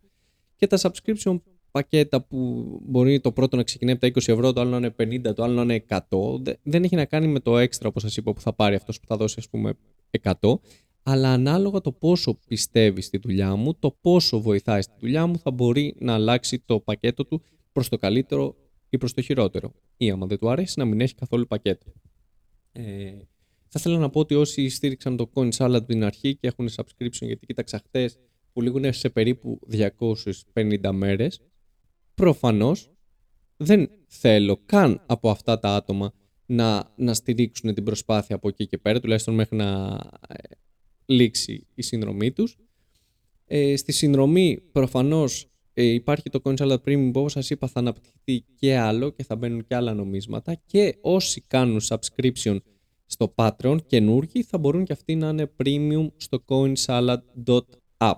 και 0.56 0.68
τα 0.68 0.78
subscription 0.82 1.42
πακέτα 1.72 2.22
που 2.22 2.68
μπορεί 2.84 3.20
το 3.20 3.32
πρώτο 3.32 3.56
να 3.56 3.64
ξεκινάει 3.64 3.94
από 3.94 4.02
τα 4.02 4.22
20 4.22 4.28
ευρώ, 4.34 4.54
το 4.54 4.62
άλλο 4.62 4.70
να 4.70 4.78
είναι 4.78 5.22
50, 5.30 5.36
το 5.36 5.44
άλλο 5.44 5.54
να 5.54 5.62
είναι 5.62 5.86
100, 6.10 6.56
δεν 6.64 6.84
έχει 6.84 6.96
να 6.96 7.06
κάνει 7.06 7.28
με 7.28 7.40
το 7.40 7.58
έξτρα 7.58 7.88
όπως 7.88 8.02
σας 8.02 8.18
είπα 8.18 8.34
που 8.34 8.42
θα 8.42 8.54
πάρει 8.54 8.76
αυτός 8.76 9.00
που 9.00 9.06
θα 9.08 9.18
δώσει 9.18 9.36
ας 9.38 9.50
πούμε 9.50 9.74
100, 10.22 10.60
αλλά 11.04 11.30
ανάλογα 11.30 11.82
το 11.82 11.92
πόσο 11.92 12.40
πιστεύεις 12.48 13.06
στη 13.06 13.18
δουλειά 13.18 13.56
μου, 13.56 13.76
το 13.76 13.98
πόσο 14.02 14.42
βοηθάει 14.42 14.82
στη 14.82 14.94
δουλειά 15.00 15.28
μου, 15.28 15.38
θα 15.38 15.52
μπορεί 15.52 15.96
να 16.00 16.14
αλλάξει 16.14 16.60
το 16.60 16.80
πακέτο 16.80 17.26
του 17.26 17.42
προς 17.72 17.90
το 17.90 17.98
καλύτερο 17.98 18.56
ή 18.90 18.98
προς 18.98 19.14
το 19.14 19.22
χειρότερο. 19.22 19.74
Ή 19.98 20.12
άμα 20.12 20.26
δεν 20.26 20.38
του 20.38 20.50
αρέσει 20.50 20.80
να 20.80 20.86
μην 20.86 21.02
έχει 21.02 21.16
καθόλου 21.16 21.48
πακέτο. 21.48 21.94
Ε, 22.72 23.12
θα 23.70 23.80
ήθελα 23.80 23.98
να 23.98 24.10
πω 24.10 24.20
ότι 24.20 24.36
όσοι 24.36 24.70
στήριξαν 24.70 25.18
το 25.18 25.32
Coin 25.34 25.50
Salad 25.52 25.88
την 25.88 26.04
αρχή 26.04 26.36
και 26.36 26.48
έχουν 26.48 26.70
subscription, 26.76 27.22
γιατί 27.22 27.46
κοίταξα 27.46 27.82
χτες 27.86 28.18
που 28.54 28.62
λήγουν 28.62 28.94
σε 28.94 29.10
περίπου 29.10 29.60
250 30.54 30.92
μέρες, 30.92 31.42
προφανώς 32.16 32.92
δεν 33.58 33.90
θέλω 34.08 34.62
καν 34.66 35.04
από 35.06 35.30
αυτά 35.30 35.60
τα 35.60 35.76
άτομα 35.76 36.14
να, 36.46 36.94
να 36.96 37.14
στηρίξουν 37.14 37.74
την 37.74 37.84
προσπάθεια 37.84 38.36
από 38.36 38.48
εκεί 38.48 38.68
και 38.68 38.78
πέρα, 38.78 39.00
τουλάχιστον 39.00 39.34
μέχρι 39.34 39.56
να 39.56 40.00
ε, 40.28 40.56
λήξει 41.06 41.68
η 41.74 41.82
συνδρομή 41.82 42.32
τους. 42.32 42.58
Ε, 43.46 43.76
στη 43.76 43.92
συνδρομή 43.92 44.60
προφανώς 44.72 45.48
ε, 45.74 45.84
υπάρχει 45.84 46.30
το 46.30 46.42
Coin 46.44 46.56
Salad 46.56 46.78
Premium 46.86 47.10
που 47.14 47.20
όπως 47.20 47.32
σας 47.32 47.50
είπα 47.50 47.68
θα 47.68 47.80
αναπτυχθεί 47.80 48.46
και 48.56 48.78
άλλο 48.78 49.10
και 49.10 49.24
θα 49.24 49.36
μπαίνουν 49.36 49.66
και 49.68 49.76
άλλα 49.76 49.94
νομίσματα 49.94 50.62
και 50.66 50.98
όσοι 51.02 51.42
κάνουν 51.42 51.82
subscription 51.88 52.58
στο 53.08 53.34
Patreon 53.36 53.78
καινούργοι 53.86 54.44
θα 54.44 54.58
μπορούν 54.58 54.84
και 54.84 54.94
αυτοί 54.94 55.16
να 55.16 55.30
είναι 55.30 55.52
premium 55.64 56.08
στο 56.18 56.44
coinsalad.app. 56.46 58.18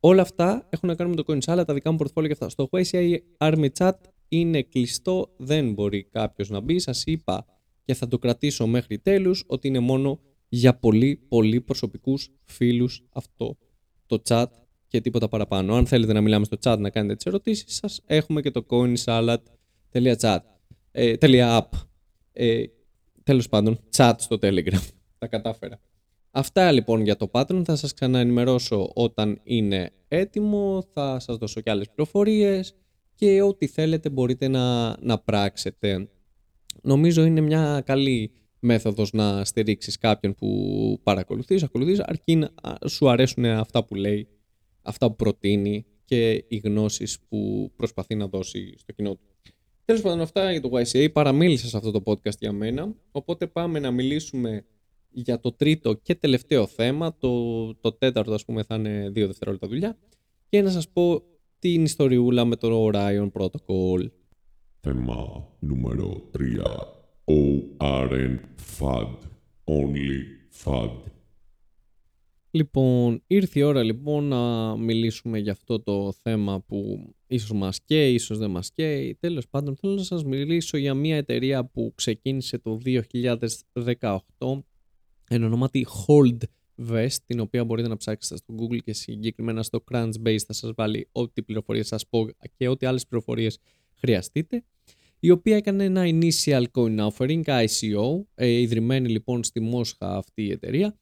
Όλα 0.00 0.22
αυτά 0.22 0.66
έχουν 0.70 0.88
να 0.88 0.94
κάνουν 0.94 1.14
με 1.16 1.22
το 1.22 1.32
Coin 1.32 1.40
Salad, 1.52 1.64
τα 1.66 1.74
δικά 1.74 1.90
μου 1.90 1.96
πορτφόλια 1.96 2.28
και 2.28 2.44
αυτά. 2.44 2.48
Στο 2.48 2.68
YCI 2.72 3.16
Army 3.38 3.68
Chat 3.78 3.92
είναι 4.28 4.62
κλειστό, 4.62 5.34
δεν 5.36 5.72
μπορεί 5.72 6.04
κάποιος 6.04 6.48
να 6.48 6.60
μπει. 6.60 6.78
Σας 6.78 7.04
είπα 7.06 7.46
και 7.84 7.94
θα 7.94 8.08
το 8.08 8.18
κρατήσω 8.18 8.66
μέχρι 8.66 8.98
τέλους 8.98 9.44
ότι 9.46 9.68
είναι 9.68 9.78
μόνο 9.78 10.20
για 10.48 10.78
πολύ 10.78 11.16
πολύ 11.28 11.60
προσωπικούς 11.60 12.30
φίλους 12.44 13.04
αυτό 13.12 13.58
το 14.06 14.22
chat 14.28 14.46
και 14.88 15.00
τίποτα 15.00 15.28
παραπάνω. 15.28 15.74
Αν 15.74 15.86
θέλετε 15.86 16.12
να 16.12 16.20
μιλάμε 16.20 16.44
στο 16.44 16.56
chat 16.60 16.78
να 16.78 16.90
κάνετε 16.90 17.14
τις 17.14 17.26
ερωτήσεις 17.26 17.74
σας, 17.74 18.00
έχουμε 18.06 18.40
και 18.40 18.50
το 18.50 18.66
coinsalad.chat 18.68 20.38
ε, 20.90 21.14
.app 21.20 21.68
ε, 22.32 22.62
Τέλος 23.26 23.48
πάντων, 23.48 23.78
chat 23.96 24.12
στο 24.16 24.38
Telegram. 24.40 24.80
Τα 25.18 25.26
κατάφερα. 25.26 25.80
Αυτά 26.30 26.72
λοιπόν 26.72 27.00
για 27.00 27.16
το 27.16 27.30
Patreon. 27.32 27.62
Θα 27.64 27.76
σας 27.76 27.94
ξαναενημερώσω 27.94 28.90
όταν 28.94 29.40
είναι 29.42 29.90
έτοιμο. 30.08 30.84
Θα 30.92 31.18
σας 31.18 31.36
δώσω 31.36 31.60
και 31.60 31.70
άλλες 31.70 31.86
πληροφορίες 31.86 32.74
και 33.14 33.42
ό,τι 33.42 33.66
θέλετε 33.66 34.08
μπορείτε 34.08 34.48
να, 34.48 34.96
να 35.00 35.18
πράξετε. 35.18 36.08
Νομίζω 36.82 37.24
είναι 37.24 37.40
μια 37.40 37.82
καλή 37.86 38.30
μέθοδος 38.58 39.12
να 39.12 39.44
στηρίξεις 39.44 39.98
κάποιον 39.98 40.34
που 40.34 41.00
παρακολουθείς, 41.02 41.62
ακολουθείς, 41.62 42.00
αρκεί 42.00 42.36
να 42.36 42.50
σου 42.86 43.08
αρέσουν 43.08 43.44
αυτά 43.44 43.84
που 43.84 43.94
λέει, 43.94 44.28
αυτά 44.82 45.08
που 45.08 45.16
προτείνει 45.16 45.86
και 46.04 46.44
οι 46.48 46.56
γνώσεις 46.56 47.18
που 47.28 47.70
προσπαθεί 47.76 48.14
να 48.14 48.26
δώσει 48.26 48.74
στο 48.78 48.92
κοινό 48.92 49.14
του. 49.14 49.35
Τέλος 49.86 50.02
πάντων 50.02 50.20
αυτά 50.20 50.50
για 50.52 50.60
το 50.60 50.70
YCA, 50.72 51.12
παραμίλησα 51.12 51.66
σε 51.66 51.76
αυτό 51.76 51.90
το 51.90 52.02
podcast 52.04 52.38
για 52.38 52.52
μένα, 52.52 52.94
οπότε 53.12 53.46
πάμε 53.46 53.78
να 53.78 53.90
μιλήσουμε 53.90 54.64
για 55.10 55.40
το 55.40 55.52
τρίτο 55.52 55.94
και 55.94 56.14
τελευταίο 56.14 56.66
θέμα, 56.66 57.16
το, 57.16 57.74
το 57.74 57.92
τέταρτο 57.92 58.34
ας 58.34 58.44
πούμε 58.44 58.62
θα 58.62 58.74
είναι 58.74 59.10
δύο 59.12 59.26
δευτερόλεπτα 59.26 59.68
δουλειά 59.68 59.96
και 60.48 60.62
να 60.62 60.70
σας 60.70 60.88
πω 60.88 61.22
την 61.58 61.84
ιστοριούλα 61.84 62.44
με 62.44 62.56
το 62.56 62.90
Orion 62.92 63.30
Protocol. 63.32 64.10
Θέμα 64.80 65.48
νούμερο 65.58 66.30
3. 66.38 66.42
ORN 67.24 68.38
FUD. 68.78 69.14
Only 69.64 70.20
FUD. 70.64 71.15
Λοιπόν, 72.56 73.22
ήρθε 73.26 73.58
η 73.58 73.62
ώρα 73.62 73.82
λοιπόν 73.82 74.24
να 74.24 74.76
μιλήσουμε 74.76 75.38
για 75.38 75.52
αυτό 75.52 75.80
το 75.80 76.12
θέμα 76.22 76.60
που 76.60 77.10
ίσως 77.26 77.52
μας 77.52 77.80
καίει, 77.84 78.14
ίσως 78.14 78.38
δεν 78.38 78.50
μας 78.50 78.72
καίει. 78.72 79.16
Τέλος 79.20 79.48
πάντων 79.48 79.76
θέλω 79.76 79.94
να 79.94 80.02
σας 80.02 80.24
μιλήσω 80.24 80.76
για 80.76 80.94
μια 80.94 81.16
εταιρεία 81.16 81.64
που 81.64 81.92
ξεκίνησε 81.94 82.58
το 82.58 82.80
2018 82.84 84.18
εν 85.28 85.42
ονόματι 85.42 85.86
Hold 86.06 86.38
Vest, 86.90 87.16
την 87.26 87.40
οποία 87.40 87.64
μπορείτε 87.64 87.88
να 87.88 87.96
ψάξετε 87.96 88.36
στο 88.36 88.54
Google 88.58 88.78
και 88.84 88.92
συγκεκριμένα 88.92 89.62
στο 89.62 89.84
Crunchbase 89.92 90.38
θα 90.46 90.52
σας 90.52 90.72
βάλει 90.76 91.08
ό,τι 91.12 91.42
πληροφορίες 91.42 91.86
σας 91.86 92.06
πω 92.06 92.26
και 92.56 92.68
ό,τι 92.68 92.86
άλλες 92.86 93.06
πληροφορίες 93.06 93.58
χρειαστείτε 93.94 94.64
η 95.18 95.30
οποία 95.30 95.56
έκανε 95.56 95.84
ένα 95.84 96.02
initial 96.04 96.64
coin 96.72 97.08
offering, 97.08 97.42
ICO, 97.44 98.24
ε, 98.34 98.48
ιδρυμένη 98.48 99.08
λοιπόν 99.08 99.44
στη 99.44 99.60
Μόσχα 99.60 100.16
αυτή 100.16 100.42
η 100.42 100.50
εταιρεία, 100.50 100.98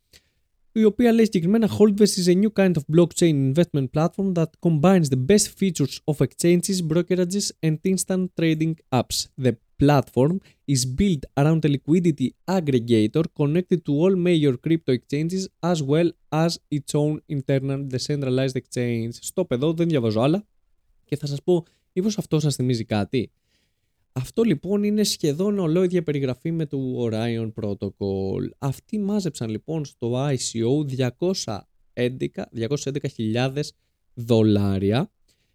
η 0.77 0.85
οποία 0.85 1.13
λέει 1.13 1.25
συγκεκριμένα 1.25 1.69
Holdvest 1.79 2.15
is 2.25 2.27
a 2.27 2.43
new 2.43 2.53
kind 2.53 2.73
of 2.73 2.83
blockchain 2.97 3.53
investment 3.53 3.89
platform 3.97 4.35
that 4.35 4.51
combines 4.67 5.09
the 5.09 5.21
best 5.31 5.47
features 5.59 5.95
of 6.05 6.17
exchanges, 6.27 6.77
brokerages 6.93 7.47
and 7.67 7.77
instant 7.93 8.25
trading 8.39 8.75
apps. 9.01 9.17
The 9.45 9.53
platform 9.83 10.35
is 10.75 10.83
built 10.99 11.23
around 11.41 11.61
a 11.65 11.71
liquidity 11.77 12.29
aggregator 12.57 13.25
connected 13.41 13.81
to 13.87 13.93
all 14.01 14.15
major 14.29 14.55
crypto 14.65 14.91
exchanges 14.99 15.43
as 15.73 15.79
well 15.91 16.09
as 16.45 16.51
its 16.77 16.93
own 17.03 17.15
internal 17.37 17.81
decentralized 17.95 18.57
exchange. 18.63 19.13
Στο 19.21 19.45
παιδό 19.45 19.73
δεν 19.73 19.89
διαβάζω 19.89 20.21
άλλα 20.21 20.45
και 21.05 21.17
θα 21.17 21.27
σας 21.27 21.43
πω 21.43 21.65
μήπως 21.93 22.19
αυτό 22.19 22.41
σας 22.41 22.55
θυμίζει 22.55 22.85
κάτι. 22.85 23.31
Αυτό 24.17 24.43
λοιπόν 24.43 24.83
είναι 24.83 25.05
σχεδόν 25.05 25.59
ολόιδια 25.59 26.03
περιγραφή 26.03 26.51
με 26.51 26.67
το 26.67 26.79
Orion 26.99 27.53
Protocol. 27.61 28.49
Αυτοί 28.59 28.99
μάζεψαν 28.99 29.51
λοιπόν 29.51 29.85
στο 29.85 30.29
ICO 30.29 30.85
211.000 31.95 33.63
δολάρια 34.15 35.11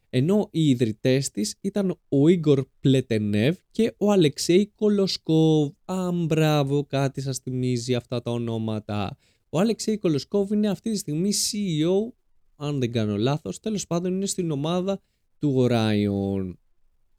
ενώ 0.09 0.47
οι 0.51 0.69
ιδρυτές 0.69 1.31
της 1.31 1.55
ήταν 1.61 1.99
ο 2.09 2.27
Ίγκορ 2.27 2.65
Πλετενεύ 2.79 3.57
και 3.71 3.93
ο 3.97 4.11
Αλεξέη 4.11 4.71
Κολοσκόβ. 4.75 5.71
Α, 5.85 6.11
μπράβο, 6.11 6.85
κάτι 6.85 7.21
σας 7.21 7.37
θυμίζει 7.37 7.95
αυτά 7.95 8.21
τα 8.21 8.31
ονόματα. 8.31 9.17
Ο 9.49 9.59
Αλεξέη 9.59 9.97
Κολοσκόβ 9.97 10.51
είναι 10.51 10.69
αυτή 10.69 10.91
τη 10.91 10.97
στιγμή 10.97 11.31
CEO, 11.33 12.13
αν 12.55 12.79
δεν 12.79 12.91
κάνω 12.91 13.17
λάθος, 13.17 13.59
τέλος 13.59 13.87
πάντων 13.87 14.13
είναι 14.13 14.25
στην 14.25 14.51
ομάδα 14.51 15.01
του 15.39 15.67
Orion. 15.69 16.53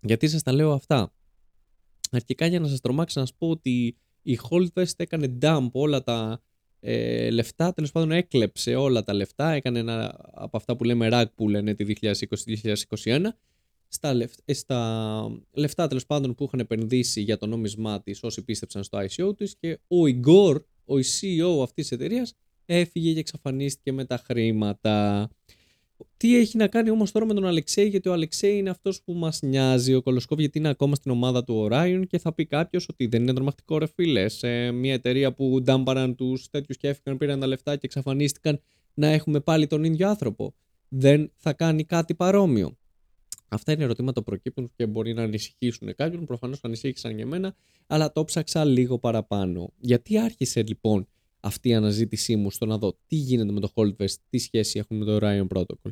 Γιατί 0.00 0.28
σας 0.28 0.42
τα 0.42 0.52
λέω 0.52 0.73
αυτά. 0.73 1.12
Αρχικά 2.10 2.46
για 2.46 2.60
να 2.60 2.68
σας 2.68 2.80
τρομάξει 2.80 3.18
να 3.18 3.24
σας 3.24 3.34
πω 3.38 3.50
ότι 3.50 3.96
η 4.22 4.38
Holdfest 4.50 4.92
έκανε 4.96 5.38
dump 5.42 5.68
όλα 5.72 6.02
τα 6.02 6.42
ε, 6.80 7.30
λεφτά, 7.30 7.72
τέλος 7.72 7.92
πάντων 7.92 8.10
έκλεψε 8.10 8.74
όλα 8.74 9.02
τα 9.02 9.14
λεφτά, 9.14 9.50
έκανε 9.50 9.78
ένα 9.78 10.16
από 10.34 10.56
αυτά 10.56 10.76
που 10.76 10.84
λέμε 10.84 11.08
rug 11.12 11.24
που 11.34 11.48
λένε 11.48 11.74
τη 11.74 11.94
2020-2021 13.04 13.26
στα, 13.88 14.14
λεφτά, 14.14 14.42
ε, 14.44 14.52
στα 14.52 15.30
λεφτά 15.52 15.86
τέλος 15.86 16.06
πάντων 16.06 16.34
που 16.34 16.44
είχαν 16.44 16.60
επενδύσει 16.60 17.20
για 17.20 17.36
το 17.36 17.46
νόμισμά 17.46 18.02
της 18.02 18.22
όσοι 18.22 18.42
πίστεψαν 18.44 18.84
στο 18.84 18.98
ICO 18.98 19.36
της 19.36 19.56
και 19.56 19.78
ο 19.88 20.06
Ιγκόρ, 20.06 20.62
ο 20.84 20.94
CEO 20.94 21.62
αυτής 21.62 21.88
της 21.88 21.98
εταιρείας, 21.98 22.34
έφυγε 22.64 23.12
και 23.12 23.18
εξαφανίστηκε 23.18 23.92
με 23.92 24.04
τα 24.04 24.16
χρήματα. 24.16 25.28
Τι 26.16 26.37
έχει 26.37 26.57
να 26.57 26.66
κάνει 26.66 26.90
όμως 26.90 27.12
τώρα 27.12 27.26
με 27.26 27.35
τον 27.35 27.47
Αλεξέη, 27.47 27.88
γιατί 27.88 28.09
ο 28.09 28.12
Αλεξέη 28.12 28.57
είναι 28.57 28.71
αυτός 28.71 29.02
που 29.02 29.12
μας 29.12 29.42
νοιάζει, 29.42 29.95
ο 29.95 30.02
Κολοσκόβ, 30.02 30.38
γιατί 30.38 30.59
είναι 30.59 30.69
ακόμα 30.69 30.95
στην 30.95 31.11
ομάδα 31.11 31.45
του 31.45 31.69
Orion 31.71 32.02
και 32.09 32.19
θα 32.19 32.33
πει 32.33 32.47
κάποιος 32.47 32.88
ότι 32.88 33.07
δεν 33.07 33.23
είναι 33.23 33.33
τρομακτικό 33.33 33.78
ρε 33.78 33.87
φίλε. 33.87 34.28
Σε 34.28 34.71
μια 34.71 34.92
εταιρεία 34.92 35.33
που 35.33 35.61
ντάμπαραν 35.62 36.14
τους 36.14 36.49
τέτοιους 36.50 36.76
και 36.76 36.88
έφυγαν, 36.88 37.19
πήραν 37.19 37.40
τα 37.40 37.47
λεφτά 37.47 37.73
και 37.73 37.87
εξαφανίστηκαν, 37.87 38.61
να 38.95 39.07
έχουμε 39.07 39.40
πάλι 39.40 39.66
τον 39.66 39.85
ίδιο 39.85 40.09
άνθρωπο. 40.09 40.54
Δεν 40.88 41.33
θα 41.37 41.52
κάνει 41.52 41.85
κάτι 41.85 42.14
παρόμοιο. 42.14 42.76
Αυτά 43.49 43.73
είναι 43.73 43.85
ερωτήματα 43.85 44.21
που 44.23 44.30
προκύπτουν 44.30 44.71
και 44.76 44.87
μπορεί 44.87 45.12
να 45.12 45.23
ανησυχήσουν 45.23 45.95
κάποιον. 45.95 46.26
Προφανώς 46.26 46.59
ανησύχησαν 46.62 47.16
για 47.16 47.26
μένα, 47.26 47.54
αλλά 47.87 48.12
το 48.12 48.25
ψάξα 48.25 48.64
λίγο 48.64 48.99
παραπάνω. 48.99 49.73
Γιατί 49.78 50.19
άρχισε 50.19 50.62
λοιπόν 50.62 51.09
αυτή 51.40 51.68
η 51.68 51.75
αναζήτησή 51.75 52.37
μου 52.37 52.50
στο 52.50 52.66
να 52.66 52.78
δω 52.78 52.99
τι 53.06 53.16
γίνεται 53.16 53.52
με 53.52 53.61
το 53.61 53.73
Holdvest, 53.75 54.14
τι 54.30 54.38
σχέση 54.38 54.78
έχουν 54.78 54.97
με 54.97 55.04
το 55.04 55.18
Orion 55.23 55.47
Protocol. 55.56 55.90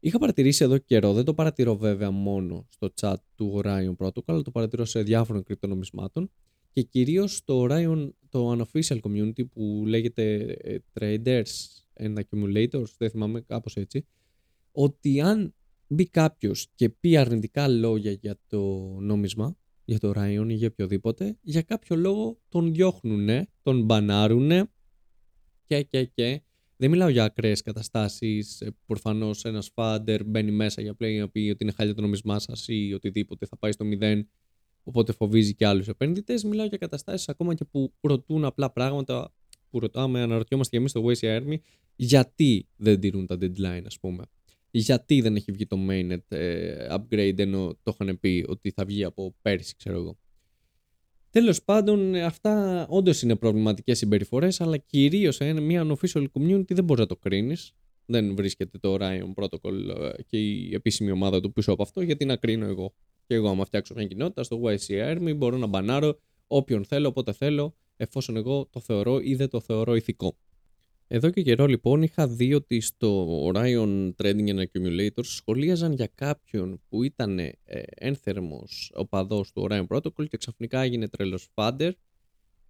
Είχα 0.00 0.18
παρατηρήσει 0.18 0.64
εδώ 0.64 0.78
καιρό, 0.78 1.12
δεν 1.12 1.24
το 1.24 1.34
παρατηρώ 1.34 1.76
βέβαια 1.76 2.10
μόνο 2.10 2.66
στο 2.68 2.92
chat 3.00 3.14
του 3.34 3.60
Orion 3.64 3.96
Protocol, 3.96 4.22
αλλά 4.26 4.42
το 4.42 4.50
παρατηρώ 4.50 4.84
σε 4.84 5.02
διάφορων 5.02 5.42
κρυπτονομισμάτων 5.42 6.30
και 6.72 6.82
κυρίως 6.82 7.36
στο 7.36 7.66
Orion, 7.70 8.10
το 8.28 8.52
unofficial 8.52 9.00
community 9.00 9.48
που 9.50 9.84
λέγεται 9.86 10.34
ε, 10.60 10.78
Traders 11.00 11.44
and 11.94 12.14
Accumulators, 12.18 12.90
δεν 12.98 13.10
θυμάμαι 13.10 13.40
κάπως 13.40 13.76
έτσι, 13.76 14.06
ότι 14.72 15.20
αν 15.20 15.54
μπει 15.86 16.08
κάποιος 16.08 16.68
και 16.74 16.88
πει 16.88 17.16
αρνητικά 17.16 17.68
λόγια 17.68 18.12
για 18.12 18.38
το 18.46 18.60
νόμισμα, 19.00 19.56
για 19.90 19.98
το 19.98 20.12
Ryan 20.16 20.46
ή 20.48 20.54
για 20.54 20.68
οποιοδήποτε, 20.68 21.38
για 21.40 21.62
κάποιο 21.62 21.96
λόγο 21.96 22.38
τον 22.48 22.72
διώχνουνε, 22.72 23.48
τον 23.62 23.84
μπανάρουνε 23.84 24.70
και 25.66 25.82
και 25.82 26.04
και. 26.04 26.42
Δεν 26.76 26.90
μιλάω 26.90 27.08
για 27.08 27.24
ακραίες 27.24 27.62
καταστάσεις. 27.62 28.60
Ε, 28.60 28.76
Προφανώς 28.86 29.44
ένας 29.44 29.70
φάντερ 29.74 30.24
μπαίνει 30.24 30.50
μέσα 30.50 30.82
για 30.82 30.94
πλέον 30.94 31.18
να 31.18 31.28
πει 31.28 31.50
ότι 31.52 31.64
είναι 31.64 31.72
χάλια 31.72 31.94
το 31.94 32.00
νομισμά 32.00 32.38
σας 32.38 32.68
ή 32.68 32.92
οτιδήποτε 32.94 33.46
θα 33.46 33.56
πάει 33.56 33.72
στο 33.72 33.84
μηδέν. 33.84 34.28
Οπότε 34.82 35.12
φοβίζει 35.12 35.54
και 35.54 35.66
άλλους 35.66 35.88
επενδυτές. 35.88 36.44
Μιλάω 36.44 36.66
για 36.66 36.78
καταστάσεις 36.78 37.28
ακόμα 37.28 37.54
και 37.54 37.64
που 37.64 37.92
ρωτούν 38.00 38.44
απλά 38.44 38.72
πράγματα 38.72 39.34
που 39.70 39.78
ρωτάμε, 39.80 40.20
αναρωτιόμαστε 40.20 40.70
και 40.70 40.78
εμείς 40.78 40.90
στο 40.90 41.04
Waze 41.04 41.40
Army, 41.40 41.56
γιατί 41.96 42.68
δεν 42.76 43.00
τηρούν 43.00 43.26
τα 43.26 43.34
deadline, 43.40 43.82
ας 43.86 43.98
πούμε 43.98 44.24
γιατί 44.70 45.20
δεν 45.20 45.36
έχει 45.36 45.52
βγει 45.52 45.66
το 45.66 45.76
mainnet 45.88 46.22
ε, 46.28 46.86
upgrade 46.90 47.38
ενώ 47.38 47.78
το 47.82 47.96
είχαν 48.00 48.20
πει 48.20 48.44
ότι 48.48 48.70
θα 48.70 48.84
βγει 48.84 49.04
από 49.04 49.34
πέρσι 49.42 49.76
ξέρω 49.76 49.96
εγώ. 49.96 50.18
Τέλος 51.30 51.62
πάντων 51.62 52.14
αυτά 52.14 52.86
όντως 52.88 53.22
είναι 53.22 53.36
προβληματικές 53.36 53.98
συμπεριφορές 53.98 54.60
αλλά 54.60 54.76
κυρίως 54.76 55.34
σε 55.34 55.52
μια 55.52 55.86
unofficial 55.86 56.26
community 56.32 56.72
δεν 56.74 56.84
μπορείς 56.84 57.02
να 57.02 57.06
το 57.06 57.16
κρίνεις. 57.16 57.72
Δεν 58.06 58.34
βρίσκεται 58.34 58.78
το 58.78 58.96
Orion 59.00 59.34
Protocol 59.34 59.88
ε, 60.00 60.22
και 60.22 60.38
η 60.38 60.74
επίσημη 60.74 61.10
ομάδα 61.10 61.40
του 61.40 61.52
πίσω 61.52 61.72
από 61.72 61.82
αυτό, 61.82 62.00
γιατί 62.00 62.24
να 62.24 62.36
κρίνω 62.36 62.66
εγώ. 62.66 62.94
Και 63.26 63.34
εγώ, 63.34 63.48
άμα 63.48 63.64
φτιάξω 63.64 63.94
μια 63.94 64.06
κοινότητα 64.06 64.42
στο 64.42 64.60
YC 64.62 65.14
Army, 65.14 65.36
μπορώ 65.36 65.56
να 65.56 65.66
μπανάρω 65.66 66.18
όποιον 66.46 66.84
θέλω, 66.84 67.08
όποτε 67.08 67.32
θέλω, 67.32 67.76
εφόσον 67.96 68.36
εγώ 68.36 68.66
το 68.72 68.80
θεωρώ 68.80 69.20
ή 69.20 69.34
δεν 69.34 69.48
το 69.48 69.60
θεωρώ 69.60 69.94
ηθικό. 69.94 70.36
Εδώ 71.12 71.30
και 71.30 71.42
καιρό 71.42 71.66
λοιπόν 71.66 72.02
είχα 72.02 72.28
δει 72.28 72.54
ότι 72.54 72.80
στο 72.80 73.42
Orion 73.46 74.10
Trading 74.16 74.48
and 74.48 74.62
Accumulators 74.64 75.24
σχολίαζαν 75.24 75.92
για 75.92 76.10
κάποιον 76.14 76.80
που 76.88 77.02
ήταν 77.02 77.38
ε, 77.38 77.54
ένθερμος 77.88 78.92
οπαδός 78.94 79.52
του 79.52 79.66
Orion 79.70 79.86
Protocol 79.86 80.28
και 80.28 80.36
ξαφνικά 80.36 80.80
έγινε 80.80 81.08
τρελός 81.08 81.48
φάντερ. 81.54 81.92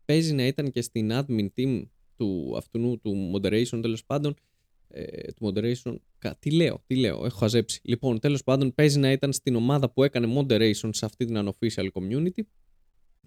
Παίζει 0.05 0.35
να 0.35 0.47
ήταν 0.47 0.71
και 0.71 0.83
στην 0.83 1.11
admin 1.13 1.47
team 1.57 1.83
του 2.17 2.55
αυτού 2.57 3.01
του 3.03 3.33
moderation 3.35 3.79
τέλος 3.83 4.05
πάντων. 4.05 4.35
Ε, 4.89 5.33
του 5.33 5.53
moderation. 5.53 5.97
Τι 6.39 6.51
λέω, 6.51 6.83
τι 6.87 6.97
λέω, 6.97 7.25
έχω 7.25 7.39
χαζέψει. 7.39 7.81
Λοιπόν, 7.85 8.21
τέλος 8.21 8.43
πάντων 8.43 8.75
παίζει 8.75 8.99
να 8.99 9.13
ήταν 9.13 9.33
στην 9.33 9.55
ομάδα 9.55 9.91
που 9.91 10.05
έκανε 10.05 10.35
moderation 10.39 10.91
σε 10.91 11.05
αυτή 11.05 11.25
την 11.25 11.37
unofficial 11.39 11.89
community 11.93 12.43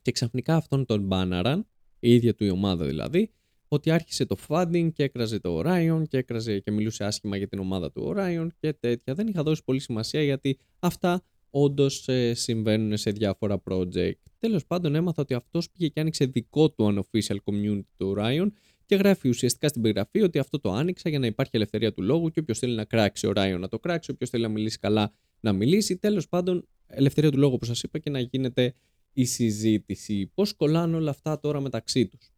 και 0.01 0.11
ξαφνικά 0.11 0.55
αυτόν 0.55 0.85
τον 0.85 1.01
μπάναραν, 1.01 1.67
η 1.99 2.13
ίδια 2.13 2.35
του 2.35 2.43
η 2.43 2.49
ομάδα 2.49 2.85
δηλαδή, 2.85 3.31
ότι 3.73 3.91
άρχισε 3.91 4.25
το 4.25 4.35
funding 4.47 4.89
και 4.93 5.03
έκραζε 5.03 5.39
το 5.39 5.61
Orion 5.65 6.03
και 6.07 6.17
έκραζε 6.17 6.59
και 6.59 6.71
μιλούσε 6.71 7.03
άσχημα 7.03 7.37
για 7.37 7.47
την 7.47 7.59
ομάδα 7.59 7.91
του 7.91 8.13
Orion 8.15 8.47
και 8.59 8.73
τέτοια. 8.73 9.13
Δεν 9.13 9.27
είχα 9.27 9.43
δώσει 9.43 9.63
πολύ 9.63 9.79
σημασία 9.79 10.23
γιατί 10.23 10.57
αυτά 10.79 11.23
όντως 11.49 12.07
ε, 12.07 12.33
συμβαίνουν 12.33 12.97
σε 12.97 13.11
διάφορα 13.11 13.61
project. 13.69 14.13
Τέλος 14.39 14.65
πάντων, 14.65 14.95
έμαθα 14.95 15.21
ότι 15.21 15.33
αυτός 15.33 15.69
πήγε 15.71 15.87
και 15.87 15.99
άνοιξε 15.99 16.25
δικό 16.25 16.69
του 16.69 16.93
unofficial 16.93 17.37
community 17.45 17.81
του 17.97 18.15
Orion 18.17 18.47
και 18.85 18.95
γράφει 18.95 19.29
ουσιαστικά 19.29 19.67
στην 19.67 19.81
περιγραφή 19.81 20.21
ότι 20.21 20.39
αυτό 20.39 20.59
το 20.59 20.71
άνοιξα 20.71 21.09
για 21.09 21.19
να 21.19 21.25
υπάρχει 21.25 21.51
ελευθερία 21.53 21.93
του 21.93 22.01
λόγου 22.01 22.29
και 22.29 22.39
όποιος 22.39 22.59
θέλει 22.59 22.75
να 22.75 22.85
κράξει 22.85 23.31
Orion 23.35 23.57
να 23.59 23.67
το 23.67 23.79
κράξει, 23.79 24.11
όποιος 24.11 24.29
θέλει 24.29 24.43
να 24.43 24.49
μιλήσει 24.49 24.79
καλά 24.79 25.13
να 25.39 25.53
μιλήσει. 25.53 25.97
Τέλος 25.97 26.27
πάντων, 26.27 26.67
ελευθερία 26.87 27.31
του 27.31 27.37
λόγου, 27.37 27.53
όπως 27.53 27.67
σας 27.67 27.83
είπα, 27.83 27.99
και 27.99 28.09
να 28.09 28.19
γίνεται 28.19 28.73
η 29.13 29.25
συζήτηση. 29.25 30.31
Πώς 30.33 30.53
κολλάνε 30.53 30.95
όλα 30.95 31.09
αυτά 31.09 31.39
τώρα 31.39 31.59
μεταξύ 31.59 32.07
τους; 32.07 32.32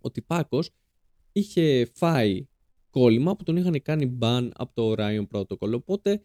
Ο 0.00 0.10
Τυπάκος 0.10 0.70
είχε 1.32 1.90
φάει 1.94 2.46
κόλλημα 2.90 3.36
που 3.36 3.44
τον 3.44 3.56
είχαν 3.56 3.82
κάνει 3.82 4.18
ban 4.20 4.48
από 4.52 4.74
το 4.74 4.94
Orion 4.98 5.26
Protocol. 5.32 5.72
Οπότε 5.74 6.24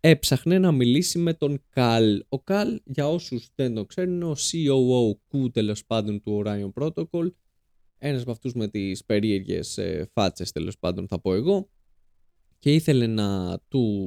έψαχνε 0.00 0.58
να 0.58 0.72
μιλήσει 0.72 1.18
με 1.18 1.34
τον 1.34 1.62
Καλ. 1.68 2.24
Ο 2.28 2.40
Καλ, 2.40 2.80
για 2.84 3.08
όσους 3.08 3.48
δεν 3.54 3.74
το 3.74 3.84
ξέρουν, 3.84 4.14
είναι 4.14 4.24
ο 4.24 4.36
COO 4.36 5.52
τέλος 5.52 5.84
πάντων 5.86 6.22
του 6.22 6.42
Orion 6.44 6.72
Protocol. 6.82 7.32
Ένας 7.98 8.22
από 8.22 8.30
αυτούς 8.30 8.52
με 8.52 8.68
τις 8.68 9.04
περίεργες 9.04 9.78
ε, 9.78 10.10
φάτσες 10.12 10.52
τέλος 10.52 10.78
πάντων 10.78 11.08
θα 11.08 11.20
πω 11.20 11.34
εγώ. 11.34 11.68
Και 12.58 12.74
ήθελε 12.74 13.06
να 13.06 13.58
του, 13.68 14.06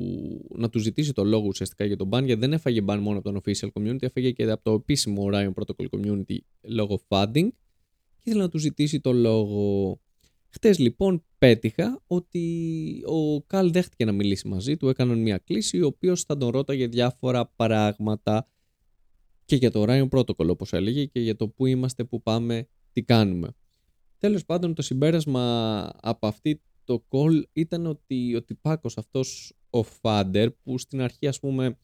να 0.55 0.69
του 0.69 0.79
ζητήσει 0.79 1.13
το 1.13 1.23
λόγο 1.23 1.47
ουσιαστικά 1.47 1.85
για 1.85 1.97
τον 1.97 2.09
ban, 2.11 2.23
γιατί 2.23 2.39
δεν 2.39 2.53
έφαγε 2.53 2.81
ban 2.87 2.97
μόνο 3.01 3.17
από 3.17 3.31
τον 3.31 3.41
official 3.41 3.67
community, 3.73 4.03
έφαγε 4.03 4.31
και 4.31 4.43
από 4.43 4.63
το 4.63 4.71
επίσημο 4.71 5.29
Orion 5.31 5.53
Protocol 5.53 5.85
community 5.89 6.37
λόγω 6.61 6.99
funding 7.07 7.47
ήθελε 8.25 8.43
να 8.43 8.49
του 8.49 8.57
ζητήσει 8.57 8.99
το 8.99 9.11
λόγο. 9.13 9.99
Χτες 10.49 10.79
λοιπόν 10.79 11.23
πέτυχα 11.37 12.01
ότι 12.07 13.03
ο 13.05 13.41
Καλ 13.41 13.71
δέχτηκε 13.71 14.05
να 14.05 14.11
μιλήσει 14.11 14.47
μαζί 14.47 14.77
του, 14.77 14.89
έκαναν 14.89 15.19
μια 15.19 15.37
κλίση, 15.37 15.81
ο 15.81 15.85
οποίος 15.85 16.23
θα 16.23 16.37
τον 16.37 16.49
ρώταγε 16.49 16.87
διάφορα 16.87 17.45
πράγματα 17.55 18.49
και 19.45 19.55
για 19.55 19.71
το 19.71 19.83
Orion 19.87 20.09
Protocol 20.09 20.47
όπως 20.47 20.73
έλεγε 20.73 21.05
και 21.05 21.19
για 21.19 21.35
το 21.35 21.47
που 21.47 21.65
είμαστε, 21.65 22.03
που 22.03 22.21
πάμε, 22.21 22.67
τι 22.91 23.03
κάνουμε. 23.03 23.55
Τέλος 24.17 24.45
πάντων 24.45 24.73
το 24.73 24.81
συμπέρασμα 24.81 25.91
από 26.01 26.27
αυτή 26.27 26.61
το 26.83 27.05
call 27.09 27.41
ήταν 27.53 27.85
ότι 27.85 28.35
ο 28.35 28.43
τυπάκος 28.43 28.97
αυτός 28.97 29.53
ο 29.69 29.83
Φάντερ 29.83 30.51
που 30.51 30.77
στην 30.77 31.01
αρχή 31.01 31.27
ας 31.27 31.39
πούμε 31.39 31.77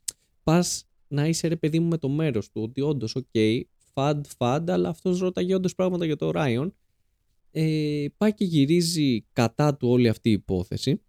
πας 0.43 0.85
να 1.07 1.27
είσαι 1.27 1.47
ρε 1.47 1.55
παιδί 1.55 1.79
μου 1.79 1.87
με 1.87 1.97
το 1.97 2.09
μέρος 2.09 2.51
του 2.51 2.61
ότι 2.61 2.81
όντως 2.81 3.15
οκ, 3.15 3.25
okay, 3.33 3.61
FUD, 3.93 4.25
FUD, 4.37 4.69
αλλά 4.69 4.89
αυτός 4.89 5.19
ρώταγε 5.19 5.55
όντως 5.55 5.75
πράγματα 5.75 6.05
για 6.05 6.15
το 6.15 6.31
Orion. 6.35 6.71
Ε, 7.51 8.05
πάει 8.17 8.33
και 8.33 8.45
γυρίζει 8.45 9.25
κατά 9.33 9.75
του 9.75 9.89
όλη 9.89 10.07
αυτή 10.07 10.29
η 10.29 10.31
υπόθεση, 10.31 11.01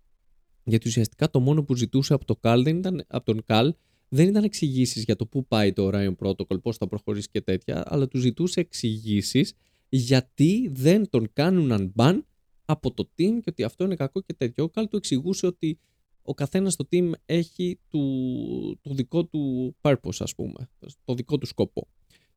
γιατί 0.65 0.89
ουσιαστικά 0.89 1.31
το 1.31 1.41
μόνο 1.41 1.65
που 1.65 1.77
ζητούσε 1.77 2.15
από, 2.15 2.25
το 2.25 2.39
Cal 2.43 2.61
δεν 2.65 2.77
ήταν, 2.77 3.05
από 3.09 3.25
τον 3.25 3.45
Καλ 3.45 3.75
δεν 4.09 4.29
ήταν 4.29 4.45
εξηγήσεις 4.45 5.05
για 5.05 5.17
το 5.17 5.27
πού 5.27 5.47
πάει 5.47 5.73
το 5.73 5.91
Orion 5.93 6.15
Protocol, 6.19 6.63
πώς 6.63 6.77
θα 6.77 6.87
προχωρήσει 6.87 7.29
και 7.31 7.41
τέτοια, 7.41 7.83
αλλά 7.87 8.09
του 8.09 8.19
ζητούσε 8.19 8.61
εξηγήσεις 8.61 9.55
γιατί 9.89 10.69
δεν 10.73 11.11
τον 11.11 11.29
κάνουν 11.33 11.93
unban 11.97 12.21
από 12.65 12.95
το 12.95 13.09
team 13.09 13.33
και 13.41 13.49
ότι 13.49 13.63
αυτό 13.63 13.85
είναι 13.85 13.95
κακό 13.95 14.21
και 14.21 14.35
τέτοιο. 14.35 14.65
Ο 14.65 14.69
Καλ 14.69 14.89
του 14.89 14.97
εξηγούσε 14.97 15.47
ότι 15.47 15.79
ο 16.23 16.35
καθένας 16.35 16.73
στο 16.73 16.89
team 16.91 17.11
έχει 17.27 17.79
του, 17.89 18.79
το 18.81 18.95
δικό 18.95 19.25
του 19.25 19.75
purpose, 19.81 20.17
ας 20.19 20.35
πούμε, 20.35 20.69
το 21.05 21.15
δικό 21.15 21.39
του 21.39 21.47
σκοπό 21.47 21.89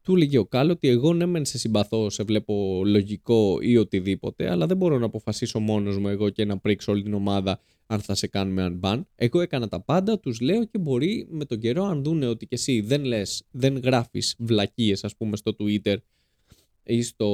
του 0.05 0.15
έλεγε 0.15 0.37
ο 0.37 0.45
Κάλ 0.45 0.69
ότι 0.69 0.87
εγώ 0.87 1.13
ναι 1.13 1.25
μεν 1.25 1.45
σε 1.45 1.57
συμπαθώ, 1.57 2.09
σε 2.09 2.23
βλέπω 2.23 2.81
λογικό 2.85 3.57
ή 3.61 3.77
οτιδήποτε, 3.77 4.49
αλλά 4.49 4.65
δεν 4.65 4.77
μπορώ 4.77 4.99
να 4.99 5.05
αποφασίσω 5.05 5.59
μόνος 5.59 5.97
μου 5.97 6.07
εγώ 6.07 6.29
και 6.29 6.45
να 6.45 6.57
πρίξω 6.57 6.91
όλη 6.91 7.03
την 7.03 7.13
ομάδα 7.13 7.59
αν 7.87 7.99
θα 7.99 8.15
σε 8.15 8.27
κάνουμε 8.27 8.77
unban. 8.81 9.01
Εγώ 9.15 9.41
έκανα 9.41 9.67
τα 9.67 9.81
πάντα, 9.81 10.19
τους 10.19 10.39
λέω 10.39 10.65
και 10.65 10.77
μπορεί 10.77 11.27
με 11.29 11.45
τον 11.45 11.59
καιρό 11.59 11.83
αν 11.83 12.03
δούνε 12.03 12.27
ότι 12.27 12.47
και 12.47 12.55
εσύ 12.55 12.81
δεν 12.81 13.03
λες, 13.03 13.43
δεν 13.51 13.77
γράφεις 13.77 14.35
βλακίες 14.39 15.03
ας 15.03 15.15
πούμε 15.15 15.37
στο 15.37 15.55
Twitter 15.59 15.95
ή 16.83 17.01
στο 17.01 17.29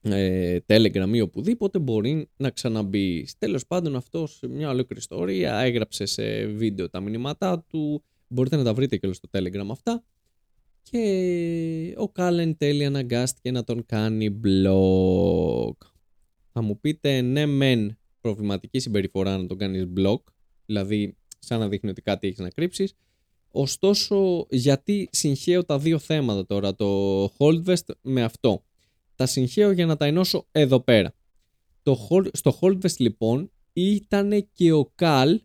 ε, 0.00 0.58
Telegram 0.66 1.10
ή 1.12 1.20
οπουδήποτε 1.20 1.78
μπορεί 1.78 2.28
να 2.36 2.50
ξαναμπεί. 2.50 3.28
Τέλος 3.38 3.66
πάντων 3.66 3.96
αυτό 3.96 4.26
σε 4.26 4.48
μια 4.48 4.68
ολόκληρη 4.68 5.00
ιστορία 5.00 5.58
έγραψε 5.58 6.06
σε 6.06 6.46
βίντεο 6.46 6.88
τα 6.88 7.00
μηνύματά 7.00 7.64
του, 7.68 8.02
μπορείτε 8.28 8.56
να 8.56 8.64
τα 8.64 8.74
βρείτε 8.74 8.96
και 8.96 9.12
στο 9.12 9.28
Telegram 9.32 9.66
αυτά 9.70 10.04
και 10.90 11.94
ο 11.96 12.08
Κάλεν 12.08 12.56
τέλει 12.56 12.84
αναγκάστηκε 12.84 13.50
να 13.50 13.64
τον 13.64 13.86
κάνει 13.86 14.40
block. 14.44 15.76
Θα 16.52 16.62
μου 16.62 16.80
πείτε 16.80 17.20
ναι 17.20 17.46
μεν 17.46 17.98
προβληματική 18.20 18.78
συμπεριφορά 18.78 19.36
να 19.36 19.46
τον 19.46 19.58
κάνεις 19.58 19.86
block, 19.96 20.20
δηλαδή 20.66 21.16
σαν 21.38 21.58
να 21.58 21.68
δείχνει 21.68 21.90
ότι 21.90 22.02
κάτι 22.02 22.26
έχεις 22.26 22.38
να 22.38 22.50
κρύψεις. 22.50 22.94
Ωστόσο, 23.50 24.46
γιατί 24.50 25.08
συγχαίω 25.12 25.64
τα 25.64 25.78
δύο 25.78 25.98
θέματα 25.98 26.46
τώρα, 26.46 26.74
το 26.74 27.24
Holdvest 27.24 27.94
με 28.00 28.22
αυτό. 28.22 28.64
Τα 29.14 29.26
συγχαίω 29.26 29.70
για 29.70 29.86
να 29.86 29.96
τα 29.96 30.06
ενώσω 30.06 30.46
εδώ 30.52 30.80
πέρα. 30.80 31.14
Το, 31.82 31.98
στο 32.32 32.58
Holdvest 32.60 32.96
λοιπόν 32.96 33.50
ήταν 33.72 34.48
και 34.52 34.72
ο 34.72 34.92
Cal 34.98 35.36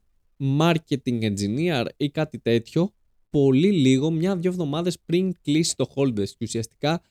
marketing 0.60 1.34
engineer 1.34 1.86
ή 1.98 2.10
κάτι 2.10 2.40
τέτοιο 2.40 2.94
πολύ 3.34 3.72
λίγο, 3.72 4.12
μια-δυο 4.12 4.50
εβδομάδες 4.50 5.00
πριν 5.06 5.36
κλείσει 5.42 5.76
το 5.76 5.86
Holdvest. 5.96 6.30
Και 6.30 6.44
ουσιαστικά 6.44 7.02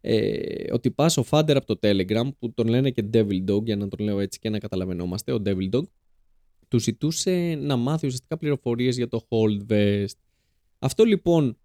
ε, 0.00 0.72
ότι 0.72 0.90
πας 0.90 1.16
ο 1.16 1.22
Φάντερ 1.22 1.56
από 1.56 1.66
το 1.66 1.78
Telegram, 1.82 2.28
που 2.38 2.52
τον 2.52 2.68
λένε 2.68 2.90
και 2.90 3.04
Devil 3.12 3.44
Dog, 3.50 3.64
για 3.64 3.76
να 3.76 3.88
τον 3.88 4.04
λέω 4.04 4.20
έτσι 4.20 4.38
και 4.38 4.50
να 4.50 4.58
καταλαβαίνόμαστε, 4.58 5.32
ο 5.32 5.42
Devil 5.44 5.70
Dog, 5.70 5.82
του 6.68 6.78
ζητούσε 6.78 7.58
να 7.60 7.76
μάθει 7.76 8.06
ουσιαστικά 8.06 8.38
πληροφορίες 8.38 8.96
για 8.96 9.08
το 9.08 9.26
Holdvest. 9.28 10.18
Αυτό 10.78 11.04
λοιπόν 11.04 11.58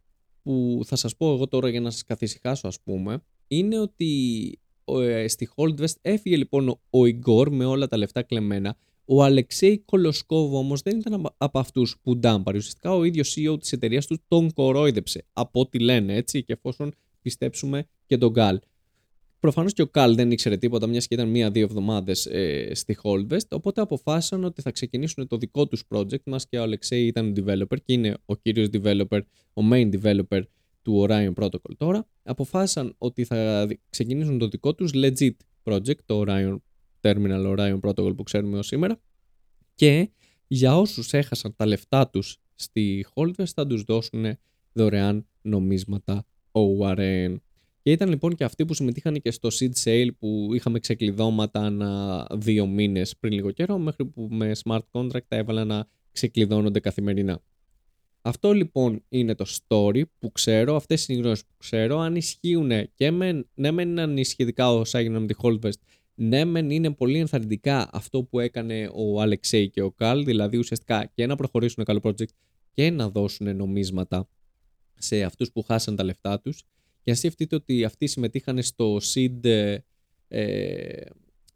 που 0.43 0.81
θα 0.85 0.95
σας 0.95 1.15
πω 1.15 1.33
εγώ 1.33 1.47
τώρα 1.47 1.69
για 1.69 1.81
να 1.81 1.89
σας 1.89 2.03
καθησυχάσω 2.03 2.67
ας 2.67 2.81
πούμε, 2.81 3.23
είναι 3.47 3.79
ότι 3.79 4.59
ε, 4.85 5.27
στη 5.27 5.49
Holdvest 5.55 5.95
έφυγε 6.01 6.37
λοιπόν 6.37 6.69
ο 6.69 6.99
Igor 7.03 7.49
με 7.49 7.65
όλα 7.65 7.87
τα 7.87 7.97
λεφτά 7.97 8.23
κλεμμένα 8.23 8.77
ο 9.05 9.23
Αλεξέη 9.23 9.77
Κολοσκόβο 9.85 10.57
όμως 10.57 10.81
δεν 10.81 10.97
ήταν 10.97 11.33
από 11.37 11.59
αυτούς 11.59 11.97
που 12.01 12.17
ντάμπαρε. 12.17 12.57
Ουσιαστικά 12.57 12.93
ο 12.93 13.03
ίδιος 13.03 13.35
CEO 13.37 13.59
της 13.59 13.71
εταιρείας 13.71 14.05
τους 14.07 14.17
τον 14.27 14.53
κορόιδεψε. 14.53 15.25
Από 15.33 15.59
ό,τι 15.59 15.79
λένε 15.79 16.15
έτσι, 16.15 16.43
και 16.43 16.53
εφόσον 16.53 16.93
πιστέψουμε 17.21 17.87
και 18.05 18.17
τον 18.17 18.31
Γκάλ. 18.31 18.59
Προφανώς 19.39 19.73
και 19.73 19.81
ο 19.81 19.87
Καλ 19.87 20.15
δεν 20.15 20.31
ήξερε 20.31 20.57
τίποτα, 20.57 20.87
μιας 20.87 21.07
και 21.07 21.13
ήταν 21.13 21.29
μία-δύο 21.29 21.63
εβδομάδες 21.63 22.25
ε, 22.25 22.71
στη 22.73 22.97
Holdvest. 23.03 23.47
Οπότε 23.49 23.81
αποφάσισαν 23.81 24.43
ότι 24.43 24.61
θα 24.61 24.71
ξεκινήσουν 24.71 25.27
το 25.27 25.37
δικό 25.37 25.67
τους 25.67 25.83
project, 25.89 26.23
μας 26.25 26.47
και 26.47 26.57
ο 26.57 26.61
Αλεξέη 26.61 27.05
ήταν 27.05 27.33
developer 27.37 27.77
και 27.85 27.93
είναι 27.93 28.17
ο 28.25 28.35
κύριος 28.35 28.67
developer, 28.73 29.19
ο 29.53 29.61
main 29.71 29.89
developer 30.01 30.41
του 30.81 31.05
Orion 31.07 31.33
Protocol 31.33 31.75
τώρα. 31.77 32.07
Αποφάσισαν 32.23 32.95
ότι 32.97 33.23
θα 33.23 33.67
ξεκινήσουν 33.89 34.37
το 34.37 34.47
δικό 34.47 34.75
τους 34.75 34.91
legit 34.93 35.35
project, 35.63 35.99
το 36.05 36.23
Orion 36.27 36.57
Terminal 37.05 37.55
Orion 37.57 37.79
Protocol 37.79 38.15
που 38.15 38.23
ξέρουμε 38.23 38.57
ως 38.57 38.67
σήμερα 38.67 38.99
και 39.75 40.09
για 40.47 40.77
όσους 40.77 41.13
έχασαν 41.13 41.55
τα 41.55 41.65
λεφτά 41.65 42.09
τους 42.09 42.37
στη 42.55 43.05
Holdvest 43.13 43.51
θα 43.53 43.67
τους 43.67 43.83
δώσουν 43.83 44.25
δωρεάν 44.73 45.27
νομίσματα 45.41 46.25
ORN. 46.51 47.35
Και 47.81 47.91
ήταν 47.91 48.09
λοιπόν 48.09 48.35
και 48.35 48.43
αυτοί 48.43 48.65
που 48.65 48.73
συμμετείχαν 48.73 49.21
και 49.21 49.31
στο 49.31 49.49
seed 49.59 49.71
sale 49.83 50.07
που 50.19 50.49
είχαμε 50.53 50.79
ξεκλειδώματα 50.79 51.59
ανά 51.59 52.27
δύο 52.31 52.67
μήνες 52.67 53.17
πριν 53.17 53.33
λίγο 53.33 53.51
καιρό 53.51 53.77
μέχρι 53.77 54.05
που 54.05 54.27
με 54.31 54.51
smart 54.63 54.81
contract 54.91 55.25
τα 55.27 55.35
έβαλα 55.35 55.65
να 55.65 55.87
ξεκλειδώνονται 56.11 56.79
καθημερινά. 56.79 57.41
Αυτό 58.21 58.53
λοιπόν 58.53 59.03
είναι 59.09 59.35
το 59.35 59.45
story 59.47 60.01
που 60.19 60.31
ξέρω, 60.31 60.75
αυτές 60.75 61.07
είναι 61.07 61.17
οι 61.17 61.21
γνώσεις 61.21 61.45
που 61.45 61.53
ξέρω, 61.57 61.99
αν 61.99 62.15
ισχύουν 62.15 62.71
και 62.93 63.11
με, 63.11 63.45
ναι 63.53 63.71
μεν 63.71 63.89
είναι 63.89 64.01
ανησυχητικά 64.01 64.73
όσα 64.73 64.99
έγιναν 64.99 65.21
με 65.21 65.27
τη 65.27 65.33
Holdvest 65.41 65.79
Ναι, 66.15 66.45
μεν 66.45 66.69
είναι 66.69 66.93
πολύ 66.93 67.19
ενθαρρυντικά 67.19 67.89
αυτό 67.91 68.23
που 68.23 68.39
έκανε 68.39 68.89
ο 68.93 69.21
Αλεξέη 69.21 69.69
και 69.69 69.81
ο 69.81 69.91
Καλ, 69.91 70.23
δηλαδή 70.23 70.57
ουσιαστικά 70.57 71.11
και 71.13 71.25
να 71.25 71.35
προχωρήσουν 71.35 71.83
καλό 71.83 71.99
project 72.03 72.29
και 72.73 72.89
να 72.89 73.09
δώσουν 73.09 73.55
νομίσματα 73.55 74.29
σε 74.97 75.23
αυτούς 75.23 75.51
που 75.51 75.61
χάσαν 75.61 75.95
τα 75.95 76.03
λεφτά 76.03 76.39
τους. 76.39 76.63
Και 77.03 77.11
αν 77.11 77.17
σκεφτείτε 77.17 77.55
ότι 77.55 77.83
αυτοί 77.83 78.07
συμμετείχαν 78.07 78.61
στο 78.61 78.97
seed, 79.13 79.45
ε, 80.27 81.05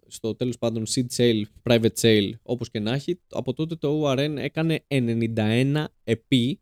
στο 0.07 0.35
τέλος 0.35 0.57
πάντων 0.57 0.83
seed 0.87 1.05
sale, 1.15 1.43
private 1.63 1.99
sale, 2.01 2.31
όπως 2.41 2.69
και 2.69 2.79
να 2.79 2.93
έχει, 2.93 3.19
από 3.29 3.53
τότε 3.53 3.75
το 3.75 4.03
ORN 4.03 4.35
έκανε 4.37 4.85
91 4.87 5.85
επί 6.03 6.59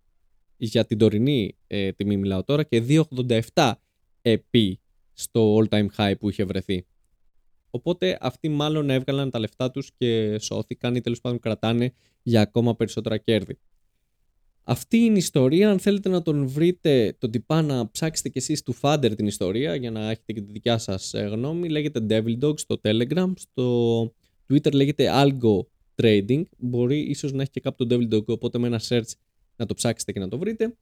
για 0.57 0.85
την 0.85 0.97
τωρινή 0.97 1.55
ε, 1.67 1.91
τιμή 1.91 2.17
μιλάω 2.17 2.43
τώρα 2.43 2.63
και 2.63 3.03
2,87 3.53 3.71
επί 4.21 4.79
στο 5.13 5.57
all 5.57 5.67
time 5.69 5.87
high 5.97 6.13
που 6.19 6.29
είχε 6.29 6.43
βρεθεί. 6.43 6.85
Οπότε 7.69 8.17
αυτοί 8.21 8.49
μάλλον 8.49 8.89
έβγαλαν 8.89 9.29
τα 9.29 9.39
λεφτά 9.39 9.71
τους 9.71 9.91
και 9.97 10.39
σώθηκαν 10.39 10.95
ή 10.95 11.01
τέλος 11.01 11.21
πάντων 11.21 11.39
κρατάνε 11.39 11.93
για 12.23 12.41
ακόμα 12.41 12.75
περισσότερα 12.75 13.17
κέρδη. 13.17 13.57
Αυτή 14.69 14.97
είναι 14.97 15.15
η 15.15 15.17
ιστορία. 15.17 15.71
Αν 15.71 15.79
θέλετε 15.79 16.09
να 16.09 16.21
τον 16.21 16.47
βρείτε 16.47 17.15
τον 17.19 17.31
τυπά 17.31 17.61
να 17.61 17.91
ψάξετε 17.91 18.29
κι 18.29 18.37
εσείς 18.37 18.63
του 18.63 18.75
Fander 18.81 19.13
την 19.15 19.27
ιστορία 19.27 19.75
για 19.75 19.91
να 19.91 20.09
έχετε 20.09 20.33
και 20.33 20.41
τη 20.41 20.51
δικιά 20.51 20.77
σας 20.77 21.13
ε, 21.13 21.21
γνώμη. 21.21 21.69
Λέγεται 21.69 22.05
Devil 22.09 22.39
Dog 22.39 22.59
στο 22.59 22.79
Telegram. 22.83 23.33
Στο 23.35 24.01
Twitter 24.49 24.73
λέγεται 24.73 25.11
Algo 25.13 25.59
Trading. 25.95 26.43
Μπορεί 26.57 26.99
ίσως 26.99 27.31
να 27.31 27.41
έχει 27.41 27.51
και 27.51 27.59
κάπου 27.59 27.85
το 27.85 27.95
Devil 27.95 28.13
Dog 28.13 28.25
οπότε 28.25 28.57
με 28.57 28.67
ένα 28.67 28.81
search 28.87 29.11
να 29.55 29.65
το 29.65 29.73
ψάξετε 29.73 30.11
και 30.11 30.19
να 30.19 30.27
το 30.27 30.37
βρείτε. 30.37 30.75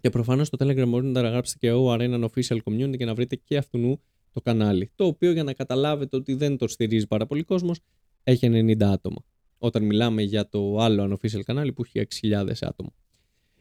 Και 0.00 0.10
προφανώς 0.10 0.46
στο 0.46 0.58
Telegram 0.60 0.86
μπορείτε 0.88 1.12
να 1.12 1.22
τα 1.22 1.28
γράψετε 1.28 1.58
και 1.66 1.72
ο 1.72 1.94
Arena 1.94 2.28
Official 2.28 2.58
Community 2.64 2.96
και 2.96 3.04
να 3.04 3.14
βρείτε 3.14 3.36
και 3.36 3.56
αυτού 3.56 4.00
το 4.32 4.40
κανάλι. 4.40 4.90
Το 4.94 5.04
οποίο 5.06 5.32
για 5.32 5.42
να 5.42 5.52
καταλάβετε 5.52 6.16
ότι 6.16 6.34
δεν 6.34 6.56
το 6.56 6.68
στηρίζει 6.68 7.06
πάρα 7.06 7.26
πολύ 7.26 7.42
κόσμος 7.42 7.80
έχει 8.22 8.48
90 8.52 8.82
άτομα. 8.82 9.24
Όταν 9.58 9.84
μιλάμε 9.84 10.22
για 10.22 10.48
το 10.48 10.78
άλλο 10.78 11.04
unofficial 11.04 11.42
κανάλι 11.44 11.72
που 11.72 11.82
έχει 11.84 12.30
6.000 12.30 12.50
άτομα. 12.60 12.90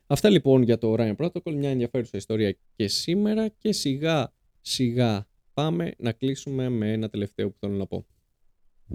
Αυτά 0.08 0.30
λοιπόν 0.30 0.62
για 0.62 0.78
το 0.78 0.96
Ryan 0.98 1.16
Protocol, 1.16 1.54
μια 1.54 1.70
ενδιαφέρουσα 1.70 2.18
ιστορία 2.18 2.58
και 2.76 2.88
σήμερα 2.88 3.48
και 3.48 3.72
σιγά 3.72 4.34
σιγά 4.62 5.28
πάμε 5.54 5.94
να 5.98 6.12
κλείσουμε 6.12 6.70
με 6.70 6.92
ένα 6.92 7.10
τελευταίο 7.10 7.50
που 7.50 7.58
θέλω 7.60 7.74
να 7.74 7.86
πω. 7.86 8.06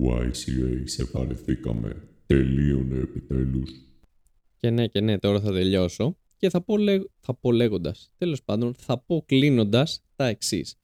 YCA, 0.00 0.82
σε 0.84 1.04
παρεθήκαμε. 1.04 2.08
Τελείωνε 2.26 2.98
επιτέλους. 2.98 3.70
Και 4.56 4.70
ναι 4.70 4.86
και 4.86 5.00
ναι, 5.00 5.18
τώρα 5.18 5.40
θα 5.40 5.52
τελειώσω 5.52 6.16
και 6.36 6.50
θα 6.50 6.62
πω, 6.62 6.76
λέ... 6.76 6.98
θα 7.18 7.34
πω 7.34 7.52
λέγοντας, 7.52 8.10
τέλος 8.18 8.42
πάντων 8.42 8.74
θα 8.74 8.98
πω 8.98 9.24
κλείνοντας 9.26 10.02
τα 10.16 10.26
εξής. 10.26 10.76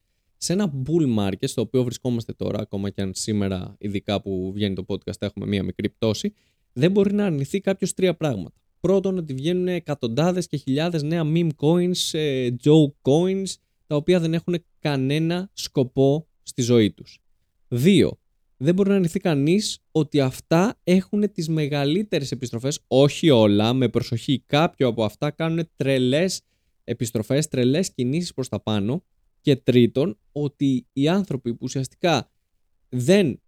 Σε 0.43 0.53
ένα 0.53 0.73
bull 0.85 1.17
market 1.17 1.47
στο 1.47 1.61
οποίο 1.61 1.83
βρισκόμαστε 1.83 2.33
τώρα, 2.33 2.59
ακόμα 2.59 2.89
και 2.89 3.01
αν 3.01 3.11
σήμερα 3.13 3.75
ειδικά 3.77 4.21
που 4.21 4.51
βγαίνει 4.53 4.75
το 4.75 4.85
podcast 4.87 5.21
έχουμε 5.21 5.45
μία 5.45 5.63
μικρή 5.63 5.89
πτώση, 5.89 6.33
δεν 6.73 6.91
μπορεί 6.91 7.13
να 7.13 7.25
αρνηθεί 7.25 7.59
κάποιος 7.59 7.93
τρία 7.93 8.15
πράγματα. 8.15 8.55
Πρώτον, 8.79 9.17
ότι 9.17 9.33
βγαίνουν 9.33 9.67
εκατοντάδες 9.67 10.47
και 10.47 10.57
χιλιάδες 10.57 11.03
νέα 11.03 11.23
meme 11.25 11.49
coins, 11.57 12.11
ε, 12.11 12.49
joke 12.63 13.11
coins, 13.11 13.53
τα 13.87 13.95
οποία 13.95 14.19
δεν 14.19 14.33
έχουν 14.33 14.63
κανένα 14.79 15.49
σκοπό 15.53 16.27
στη 16.43 16.61
ζωή 16.61 16.91
τους. 16.91 17.19
Δύο, 17.67 18.19
δεν 18.57 18.73
μπορεί 18.73 18.89
να 18.89 18.95
αρνηθεί 18.95 19.19
κανείς 19.19 19.79
ότι 19.91 20.19
αυτά 20.19 20.79
έχουν 20.83 21.31
τις 21.31 21.49
μεγαλύτερες 21.49 22.31
επιστροφές, 22.31 22.79
όχι 22.87 23.29
όλα, 23.29 23.73
με 23.73 23.89
προσοχή. 23.89 24.43
Κάποιο 24.45 24.87
από 24.87 25.03
αυτά 25.03 25.31
κάνουν 25.31 25.69
τρελές 25.75 26.41
επιστροφές, 26.83 27.47
τρελές 27.47 27.93
κινήσεις 27.93 28.33
προς 28.33 28.49
τα 28.49 28.61
πάνω. 28.61 29.03
Και 29.43 29.55
τρίτον, 29.55 30.17
ότι 30.31 30.87
οι 30.93 31.07
άνθρωποι 31.07 31.51
που 31.51 31.59
ουσιαστικά 31.61 32.29
δεν 32.89 33.41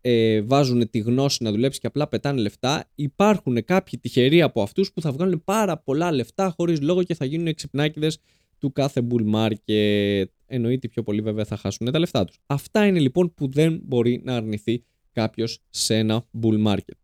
ε, 0.00 0.42
βάζουν 0.42 0.90
τη 0.90 0.98
γνώση 0.98 1.42
να 1.42 1.50
δουλέψει 1.50 1.80
και 1.80 1.86
απλά 1.86 2.08
πετάνε 2.08 2.40
λεφτά, 2.40 2.90
υπάρχουν 2.94 3.64
κάποιοι 3.64 3.98
τυχεροί 3.98 4.42
από 4.42 4.62
αυτούς 4.62 4.92
που 4.92 5.00
θα 5.00 5.12
βγάλουν 5.12 5.44
πάρα 5.44 5.78
πολλά 5.78 6.12
λεφτά 6.12 6.54
χωρίς 6.56 6.80
λόγο 6.80 7.02
και 7.02 7.14
θα 7.14 7.24
γίνουν 7.24 7.46
εξυπνάκιδε 7.46 8.10
του 8.58 8.72
κάθε 8.72 9.06
bull 9.10 9.34
market. 9.34 10.24
Εννοείται 10.46 10.88
πιο 10.88 11.02
πολύ 11.02 11.20
βέβαια 11.20 11.44
θα 11.44 11.56
χάσουν 11.56 11.92
τα 11.92 11.98
λεφτά 11.98 12.24
τους. 12.24 12.38
Αυτά 12.46 12.86
είναι 12.86 12.98
λοιπόν 12.98 13.34
που 13.34 13.50
δεν 13.50 13.80
μπορεί 13.84 14.20
να 14.24 14.36
αρνηθεί 14.36 14.84
κάποιος 15.12 15.58
σε 15.70 15.96
ένα 15.96 16.26
bull 16.42 16.66
market. 16.66 16.98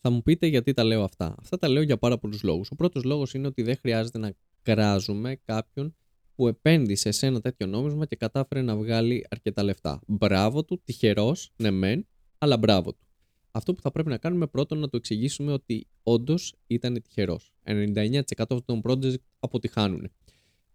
Θα 0.00 0.10
μου 0.10 0.22
πείτε 0.22 0.46
γιατί 0.46 0.72
τα 0.72 0.84
λέω 0.84 1.02
αυτά. 1.02 1.34
Αυτά 1.38 1.58
τα 1.58 1.68
λέω 1.68 1.82
για 1.82 1.96
πάρα 1.98 2.18
πολλούς 2.18 2.42
λόγους. 2.42 2.70
Ο 2.70 2.74
πρώτος 2.74 3.04
λόγος 3.04 3.34
είναι 3.34 3.46
ότι 3.46 3.62
δεν 3.62 3.76
χρειάζεται 3.76 4.18
να 4.18 4.32
κράζουμε 4.62 5.36
κάποιον 5.44 5.96
που 6.36 6.48
επένδυσε 6.48 7.10
σε 7.10 7.26
ένα 7.26 7.40
τέτοιο 7.40 7.66
νόμισμα 7.66 8.06
και 8.06 8.16
κατάφερε 8.16 8.62
να 8.62 8.76
βγάλει 8.76 9.26
αρκετά 9.30 9.62
λεφτά. 9.62 10.00
Μπράβο 10.06 10.64
του, 10.64 10.80
τυχερός, 10.84 11.52
ναι 11.56 11.70
μεν, 11.70 12.06
αλλά 12.38 12.56
μπράβο 12.56 12.92
του. 12.92 13.06
Αυτό 13.50 13.74
που 13.74 13.80
θα 13.80 13.90
πρέπει 13.90 14.08
να 14.08 14.16
κάνουμε 14.16 14.46
πρώτον 14.46 14.78
να 14.78 14.88
του 14.88 14.96
εξηγήσουμε 14.96 15.52
ότι 15.52 15.86
όντως 16.02 16.54
ήταν 16.66 17.02
τυχερός. 17.02 17.52
99% 17.64 18.22
αυτών 18.38 18.64
των 18.64 18.80
project 18.84 19.14
αποτυχάνουν. 19.38 20.10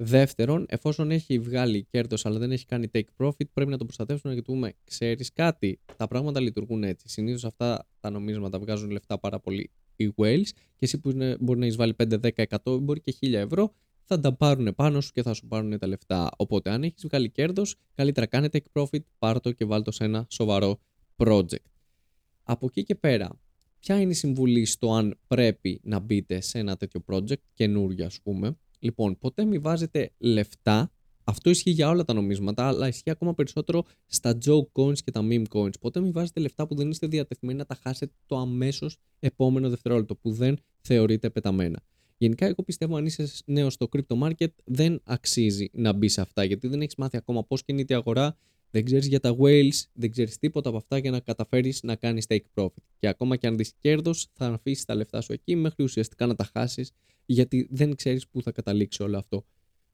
Δεύτερον, 0.04 0.66
εφόσον 0.70 1.12
έχει 1.12 1.40
βγάλει 1.40 1.84
κέρδος 1.84 2.26
αλλά 2.26 2.40
δεν 2.40 2.52
έχει 2.52 2.66
κάνει 2.66 2.88
take 2.94 3.02
profit, 3.18 3.50
πρέπει 3.54 3.72
να 3.72 3.78
το 3.78 3.86
προστατεύσουμε 3.86 4.34
και 4.34 4.42
του 4.42 4.52
πούμε: 4.52 4.74
Ξέρεις 4.84 5.34
κάτι, 5.34 5.80
τα 5.98 6.08
πράγματα 6.08 6.40
λειτουργούν 6.40 6.84
έτσι. 6.84 7.10
Συνήθως 7.10 7.46
αυτά 7.46 7.88
τα 8.00 8.10
νομίσματα 8.10 8.60
βγάζουν 8.60 8.90
λεφτά 8.90 9.20
πάρα 9.20 9.40
πολύ 9.40 9.72
οι 9.96 10.14
whales 10.16 10.50
και 10.76 10.86
εσύ 10.86 11.00
που 11.00 11.10
είναι, 11.10 11.38
μπορεί 11.40 11.60
να 11.60 11.66
εισβάλλει 11.66 11.96
5, 12.04 12.20
10, 12.22 12.44
100, 12.64 12.80
μπορεί 12.82 13.02
και 13.02 13.16
1000 13.22 13.34
ευρώ, 13.34 13.74
θα 14.14 14.20
τα 14.20 14.34
πάρουν 14.34 14.76
πάνω 14.76 15.02
σου 15.02 15.12
και 15.12 15.22
θα 15.22 15.34
σου 15.34 15.48
πάρουν 15.48 15.80
τα 15.80 15.88
λεφτά. 15.88 16.32
Οπότε, 16.38 16.70
αν 16.70 16.84
έχεις 16.84 17.06
βγάλει 17.08 17.30
κέρδος, 17.30 17.76
καλύτερα 17.96 18.26
κάνε 18.26 18.50
take 18.52 18.82
profit, 18.82 19.00
πάρ 19.20 19.40
το 19.40 19.52
και 19.52 19.66
βάλ 19.66 19.82
το 19.82 19.92
σε 19.92 20.04
ένα 20.04 20.26
σοβαρό 20.30 20.80
project. 21.16 21.66
Από 22.44 22.66
εκεί 22.66 22.84
και 22.84 22.96
πέρα, 22.96 23.40
ποια 23.80 24.00
είναι 24.00 24.12
η 24.12 24.14
συμβουλή 24.14 24.66
στο 24.66 24.94
αν 24.94 25.20
πρέπει 25.28 25.80
να 25.84 26.00
μπείτε 26.00 26.42
σε 26.42 26.60
ένα 26.60 26.78
τέτοιο 26.78 27.04
project, 27.08 27.42
καινούριο 27.54 28.06
ας 28.06 28.22
πούμε; 28.22 28.58
Λοιπόν, 28.80 29.18
ποτέ 29.18 29.46
μην 29.46 29.62
βάζετε 29.62 30.12
λεφτά, 30.18 30.92
αυτό 31.24 31.50
ισχύει 31.50 31.72
για 31.72 31.90
όλα 31.90 32.04
τα 32.04 32.14
νομίσματα, 32.14 32.68
αλλά 32.68 32.88
ισχύει 32.88 33.10
ακόμα 33.10 33.34
περισσότερο 33.34 33.84
στα 34.06 34.38
joke 34.46 34.72
coins 34.72 35.00
και 35.00 35.12
τα 35.12 35.22
meme 35.24 35.46
coins. 35.50 35.80
Ποτέ 35.80 36.00
μην 36.00 36.12
βάζετε 36.12 36.40
λεφτά 36.40 36.68
που 36.68 36.76
δεν 36.76 36.90
είστε 36.90 37.08
διατεθειμένοι 37.08 37.58
να 37.58 37.66
τα 37.66 37.78
χάσετε 37.84 38.14
το 38.26 38.38
αμέσως 38.38 38.98
επόμενο 39.20 39.70
δευτερόλεπτο, 39.70 40.16
που 40.16 40.32
δεν 40.32 40.58
θεωρείται 40.82 41.30
πεταμένα. 41.30 41.80
Γενικά, 42.22 42.46
εγώ 42.46 42.64
πιστεύω 42.64 42.96
αν 42.96 43.06
είσαι 43.06 43.28
νέος 43.46 43.74
στο 43.74 43.90
crypto 43.92 44.20
market, 44.24 44.48
δεν 44.64 45.02
αξίζει 45.04 45.70
να 45.74 45.94
μπει 45.94 46.08
σε 46.08 46.22
αυτά, 46.22 46.44
γιατί 46.44 46.68
δεν 46.68 46.82
έχεις 46.82 46.96
μάθει 46.96 47.18
ακόμα 47.18 47.44
πώς 47.44 47.64
κινείται 47.64 47.94
η 47.94 47.96
αγορά, 47.96 48.38
δεν 48.72 48.86
ξέρεις 48.86 49.08
για 49.08 49.20
τα 49.20 49.36
whales, 49.40 49.84
δεν 49.94 50.12
ξέρεις 50.12 50.38
τίποτα 50.38 50.70
από 50.70 50.78
αυτά 50.78 50.98
για 50.98 51.12
να 51.12 51.20
καταφέρεις 51.20 51.84
να 51.84 51.96
κάνεις 51.96 52.26
take 52.30 52.40
profit. 52.54 52.84
Και 53.00 53.08
ακόμα 53.08 53.36
και 53.36 53.48
αν 53.48 53.58
δεις 53.58 53.74
κέρδος, 53.82 54.28
θα 54.34 54.48
αφήσεις 54.48 54.86
τα 54.86 54.96
λεφτά 54.96 55.22
σου 55.22 55.34
εκεί 55.34 55.56
μέχρι 55.56 55.84
ουσιαστικά 55.84 56.26
να 56.26 56.36
τα 56.36 56.50
χάσεις, 56.54 56.92
γιατί 57.26 57.68
δεν 57.72 57.96
ξέρεις 57.96 58.28
πού 58.28 58.42
θα 58.42 58.52
καταλήξει 58.52 59.04
όλο 59.04 59.18
αυτό. 59.18 59.46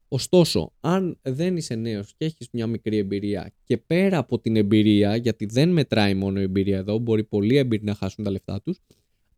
Ωστόσο, 0.08 0.74
αν 0.80 1.18
δεν 1.22 1.58
είσαι 1.58 1.76
νέος 1.76 2.14
και 2.18 2.26
έχεις 2.26 2.48
μια 2.52 2.68
μικρή 2.68 2.98
εμπειρία 2.98 3.54
και 3.64 3.78
πέρα 3.78 4.18
από 4.18 4.40
την 4.40 4.56
εμπειρία, 4.56 5.16
γιατί 5.16 5.46
δεν 5.46 5.70
μετράει 5.70 6.14
μόνο 6.14 6.40
η 6.40 6.44
εμπειρία 6.44 6.78
εδώ, 6.78 6.98
μπορεί 6.98 7.24
πολλοί 7.24 7.56
εμπειροί 7.56 7.84
να 7.84 7.96
χάσουν 7.96 8.24
τα 8.24 8.32
λεφτά 8.32 8.62
τους, 8.62 8.80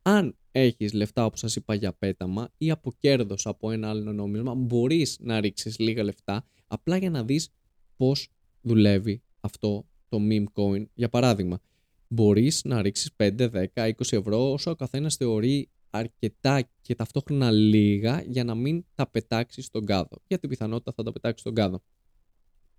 αν 0.02 0.36
έχεις 0.52 0.94
λεφτά 0.94 1.26
όπως 1.26 1.40
σας 1.40 1.56
είπα 1.56 1.74
για 1.74 1.94
πέταμα 1.94 2.50
ή 2.58 2.72
από 2.72 2.94
κέρδος 3.00 3.46
από 3.46 3.72
ένα 3.72 3.90
άλλο 3.90 4.14
νόμισμα, 4.14 4.54
μπορείς 4.54 5.18
να 5.20 5.40
ρίξεις 5.40 5.80
λίγα 5.80 6.04
λεφτά 6.04 6.46
απλά 6.68 6.98
για 6.98 7.10
να 7.10 7.24
δεις 7.24 7.50
πώς 7.98 8.30
δουλεύει 8.62 9.22
αυτό 9.40 9.86
το 10.10 10.18
meme 10.30 10.46
coin. 10.54 10.86
Για 10.94 11.10
παράδειγμα, 11.10 11.60
μπορείς 12.08 12.62
να 12.64 12.82
ρίξεις 12.82 13.12
5, 13.16 13.50
10, 13.50 13.68
20 13.74 13.94
ευρώ 14.18 14.52
όσο 14.52 14.72
ο 14.72 14.76
καθένας 14.76 15.16
θεωρεί 15.16 15.70
αρκετά 15.90 16.70
και 16.82 16.96
ταυτόχρονα 16.96 17.52
λίγα 17.52 18.24
για 18.28 18.44
να 18.44 18.56
μην 18.56 18.86
τα 18.96 19.08
πετάξεις 19.08 19.66
στον 19.66 19.86
κάδο. 19.86 20.22
Για 20.28 20.40
την 20.40 20.50
πιθανότητα 20.50 20.94
θα 20.96 21.04
τα 21.04 21.12
πετάξεις 21.12 21.42
στον 21.42 21.54
κάδο. 21.54 21.84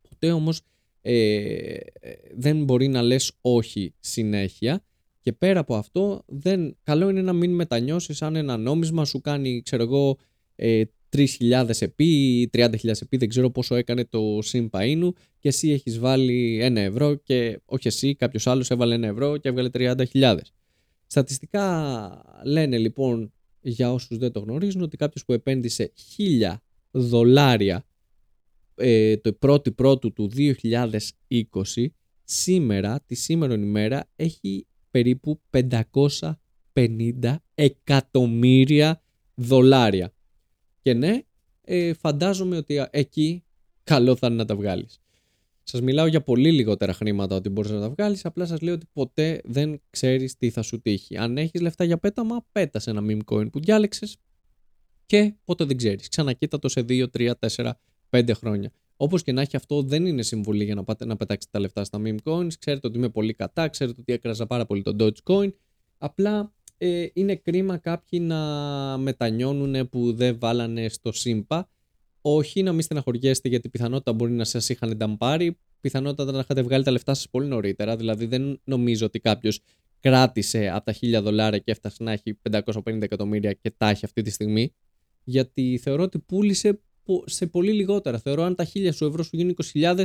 Ποτέ 0.08 0.32
όμως 0.32 0.60
ε, 1.00 1.76
δεν 2.34 2.64
μπορεί 2.64 2.88
να 2.88 3.02
λες 3.02 3.32
όχι 3.40 3.94
συνέχεια 4.00 4.84
και 5.20 5.32
πέρα 5.32 5.60
από 5.60 5.74
αυτό 5.74 6.22
δεν, 6.26 6.76
καλό 6.82 7.08
είναι 7.08 7.22
να 7.22 7.32
μην 7.32 7.54
μετανιώσεις 7.54 8.22
αν 8.22 8.36
ένα 8.36 8.56
νόμισμα 8.56 9.04
σου 9.04 9.20
κάνει 9.20 9.62
ξέρω 9.62 9.82
εγώ 9.82 10.18
ε, 10.56 10.82
3.000 11.16 11.70
επί 11.80 12.40
ή 12.40 12.50
30.000 12.52 12.88
επί, 13.02 13.16
δεν 13.16 13.28
ξέρω 13.28 13.50
πόσο 13.50 13.74
έκανε 13.74 14.04
το 14.04 14.38
Συμπαΐνου 14.44 15.08
και 15.38 15.48
εσύ 15.48 15.70
έχεις 15.70 15.98
βάλει 15.98 16.58
ένα 16.62 16.80
ευρώ 16.80 17.14
και 17.14 17.60
όχι 17.64 17.88
εσύ, 17.88 18.14
κάποιος 18.14 18.46
άλλος 18.46 18.70
έβαλε 18.70 18.94
ένα 18.94 19.06
ευρώ 19.06 19.36
και 19.36 19.48
έβγαλε 19.48 19.68
30.000. 19.72 20.36
Στατιστικά 21.06 22.22
λένε 22.44 22.78
λοιπόν 22.78 23.32
για 23.60 23.92
όσους 23.92 24.18
δεν 24.18 24.32
το 24.32 24.40
γνωρίζουν 24.40 24.82
ότι 24.82 24.96
κάποιος 24.96 25.24
που 25.24 25.32
επένδυσε 25.32 25.92
1.000 26.18 26.54
δολάρια 26.90 27.84
ε, 28.74 29.16
το 29.16 29.32
πρώτη 29.32 29.72
πρώτου 29.72 30.12
του 30.12 30.30
2020 30.36 31.86
σήμερα, 32.24 33.00
τη 33.06 33.14
σήμερα 33.14 33.54
ημέρα 33.54 34.08
έχει 34.16 34.66
περίπου 34.90 35.40
550 36.72 37.36
εκατομμύρια 37.54 39.02
δολάρια. 39.34 40.12
Και 40.82 40.94
ναι, 40.94 41.20
ε, 41.64 41.92
φαντάζομαι 41.92 42.56
ότι 42.56 42.86
εκεί 42.90 43.44
καλό 43.84 44.16
θα 44.16 44.26
είναι 44.26 44.36
να 44.36 44.44
τα 44.44 44.56
βγάλεις. 44.56 45.00
Σας 45.62 45.80
μιλάω 45.80 46.06
για 46.06 46.22
πολύ 46.22 46.52
λιγότερα 46.52 46.92
χρήματα 46.92 47.36
ότι 47.36 47.48
μπορείς 47.48 47.70
να 47.70 47.80
τα 47.80 47.90
βγάλεις. 47.90 48.24
Απλά 48.24 48.46
σας 48.46 48.60
λέω 48.60 48.74
ότι 48.74 48.86
ποτέ 48.92 49.40
δεν 49.44 49.80
ξέρεις 49.90 50.36
τι 50.36 50.50
θα 50.50 50.62
σου 50.62 50.80
τύχει. 50.80 51.16
Αν 51.16 51.38
έχεις 51.38 51.60
λεφτά 51.60 51.84
για 51.84 51.98
πέταμα, 51.98 52.46
πέτας 52.52 52.86
ένα 52.86 53.02
meme 53.04 53.20
coin 53.24 53.50
που 53.50 53.60
διάλεξες 53.60 54.16
και 55.06 55.34
ποτέ 55.44 55.64
δεν 55.64 55.76
ξέρεις. 55.76 56.08
Ξανακοίτα 56.08 56.58
το 56.58 56.68
σε 56.68 56.80
2, 56.80 57.10
3, 57.10 57.34
4, 57.38 57.72
5 58.10 58.34
χρόνια. 58.34 58.72
Όπως 59.02 59.22
και 59.22 59.32
να 59.32 59.40
έχει 59.40 59.56
αυτό, 59.56 59.82
δεν 59.82 60.06
είναι 60.06 60.22
συμβουλή 60.22 60.64
για 60.64 60.74
να, 60.74 60.84
πάτε, 60.84 61.04
να 61.04 61.16
πετάξετε 61.16 61.50
τα 61.52 61.60
λεφτά 61.60 61.84
στα 61.84 62.00
meme 62.04 62.16
coins. 62.24 62.52
Ξέρετε 62.58 62.86
ότι 62.86 62.98
είμαι 62.98 63.08
πολύ 63.08 63.34
κατά, 63.34 63.68
ξέρετε 63.68 64.00
ότι 64.00 64.12
έκραζα 64.12 64.46
πάρα 64.46 64.66
πολύ 64.66 64.82
το 64.82 64.96
Dogecoin. 64.98 65.52
Απλά 65.98 66.52
ε, 66.78 67.06
είναι 67.12 67.36
κρίμα 67.36 67.76
κάποιοι 67.76 68.18
να 68.22 68.38
μετανιώνουν 68.98 69.88
που 69.88 70.12
δεν 70.12 70.38
βάλανε 70.38 70.88
στο 70.88 71.12
ΣΥΜΠΑ. 71.12 71.68
Όχι 72.20 72.62
να 72.62 72.72
μην 72.72 72.82
στεναχωριέστε 72.82 73.48
γιατί 73.48 73.68
πιθανότητα 73.68 74.12
μπορεί 74.12 74.32
να 74.32 74.44
σας 74.44 74.68
είχαν 74.68 74.96
νταμπάρει, 74.96 75.58
πιθανότητα 75.80 76.32
να 76.32 76.38
είχατε 76.38 76.62
βγάλει 76.62 76.84
τα 76.84 76.90
λεφτά 76.90 77.14
σας 77.14 77.28
πολύ 77.30 77.46
νωρίτερα. 77.46 77.96
Δηλαδή 77.96 78.26
δεν 78.26 78.60
νομίζω 78.64 79.06
ότι 79.06 79.20
κάποιος 79.20 79.60
κράτησε 80.00 80.68
από 80.68 80.84
τα 80.84 80.94
1000 81.00 81.22
δολάρια 81.22 81.58
και 81.58 81.70
έφτασε 81.70 82.02
να 82.02 82.12
έχει 82.12 82.38
550 82.50 83.02
εκατομμύρια 83.02 83.52
και 83.52 83.70
τα 83.76 83.88
έχει 83.88 84.04
αυτή 84.04 84.22
τη 84.22 84.30
στιγμή. 84.30 84.74
Γιατί 85.24 85.80
θεωρώ 85.82 86.02
ότι 86.02 86.18
πούλησε 86.18 86.80
σε 87.26 87.46
πολύ 87.46 87.72
λιγότερα. 87.72 88.18
Θεωρώ 88.18 88.42
αν 88.42 88.54
τα 88.54 88.66
1000 88.74 88.90
σου 88.92 89.04
ευρώ 89.04 89.22
σου 89.22 89.36
γίνουν 89.36 89.56
20.000, 89.72 90.04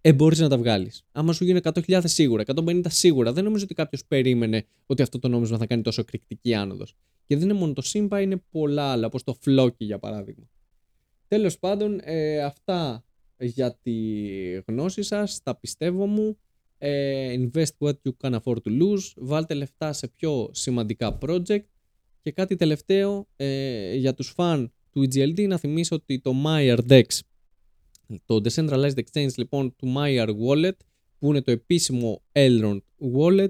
ε, 0.00 0.12
μπορείς 0.12 0.38
να 0.38 0.48
τα 0.48 0.58
βγάλεις. 0.58 1.04
Άμα 1.12 1.32
σου 1.32 1.44
γίνουν 1.44 1.60
100.000 1.64 2.00
σίγουρα, 2.04 2.42
150 2.42 2.80
σίγουρα. 2.88 3.32
Δεν 3.32 3.44
νομίζω 3.44 3.64
ότι 3.64 3.74
κάποιος 3.74 4.04
περίμενε 4.04 4.64
ότι 4.86 5.02
αυτό 5.02 5.18
το 5.18 5.28
νόμισμα 5.28 5.58
θα 5.58 5.66
κάνει 5.66 5.82
τόσο 5.82 6.00
εκρηκτική 6.00 6.54
άνοδος. 6.54 6.94
Και 7.24 7.36
δεν 7.36 7.48
είναι 7.48 7.58
μόνο 7.58 7.72
το 7.72 7.82
Simba, 7.84 8.18
είναι 8.22 8.42
πολλά 8.50 8.92
άλλα, 8.92 9.06
όπως 9.06 9.24
το 9.24 9.36
Floki 9.46 9.76
για 9.76 9.98
παράδειγμα. 9.98 10.48
Τέλος 11.28 11.58
πάντων, 11.58 12.00
ε, 12.02 12.42
αυτά 12.42 13.04
για 13.38 13.78
τη 13.82 13.92
γνώση 14.66 15.02
σας, 15.02 15.42
τα 15.42 15.56
πιστεύω 15.56 16.06
μου. 16.06 16.38
Ε, 16.78 17.34
invest 17.38 17.78
what 17.78 17.92
you 17.92 18.12
can 18.22 18.32
afford 18.32 18.56
to 18.64 18.82
lose. 18.82 19.12
Βάλτε 19.16 19.54
λεφτά 19.54 19.92
σε 19.92 20.08
πιο 20.08 20.50
σημαντικά 20.52 21.18
project. 21.20 21.64
Και 22.22 22.32
κάτι 22.32 22.56
τελευταίο 22.56 23.28
ε, 23.36 23.94
για 23.94 24.14
τους 24.14 24.28
φαν 24.28 24.72
του 24.98 25.04
EGLD 25.04 25.46
να 25.48 25.58
θυμίσω 25.58 25.94
ότι 25.94 26.20
το 26.20 26.34
Mayer 26.46 26.78
DEX 26.88 27.02
το 28.24 28.40
Decentralized 28.44 28.94
Exchange 28.94 29.34
λοιπόν 29.36 29.76
του 29.76 29.94
Mayer 29.96 30.28
Wallet 30.28 30.76
που 31.18 31.28
είναι 31.28 31.42
το 31.42 31.50
επίσημο 31.50 32.22
Elrond 32.32 32.80
Wallet 33.16 33.48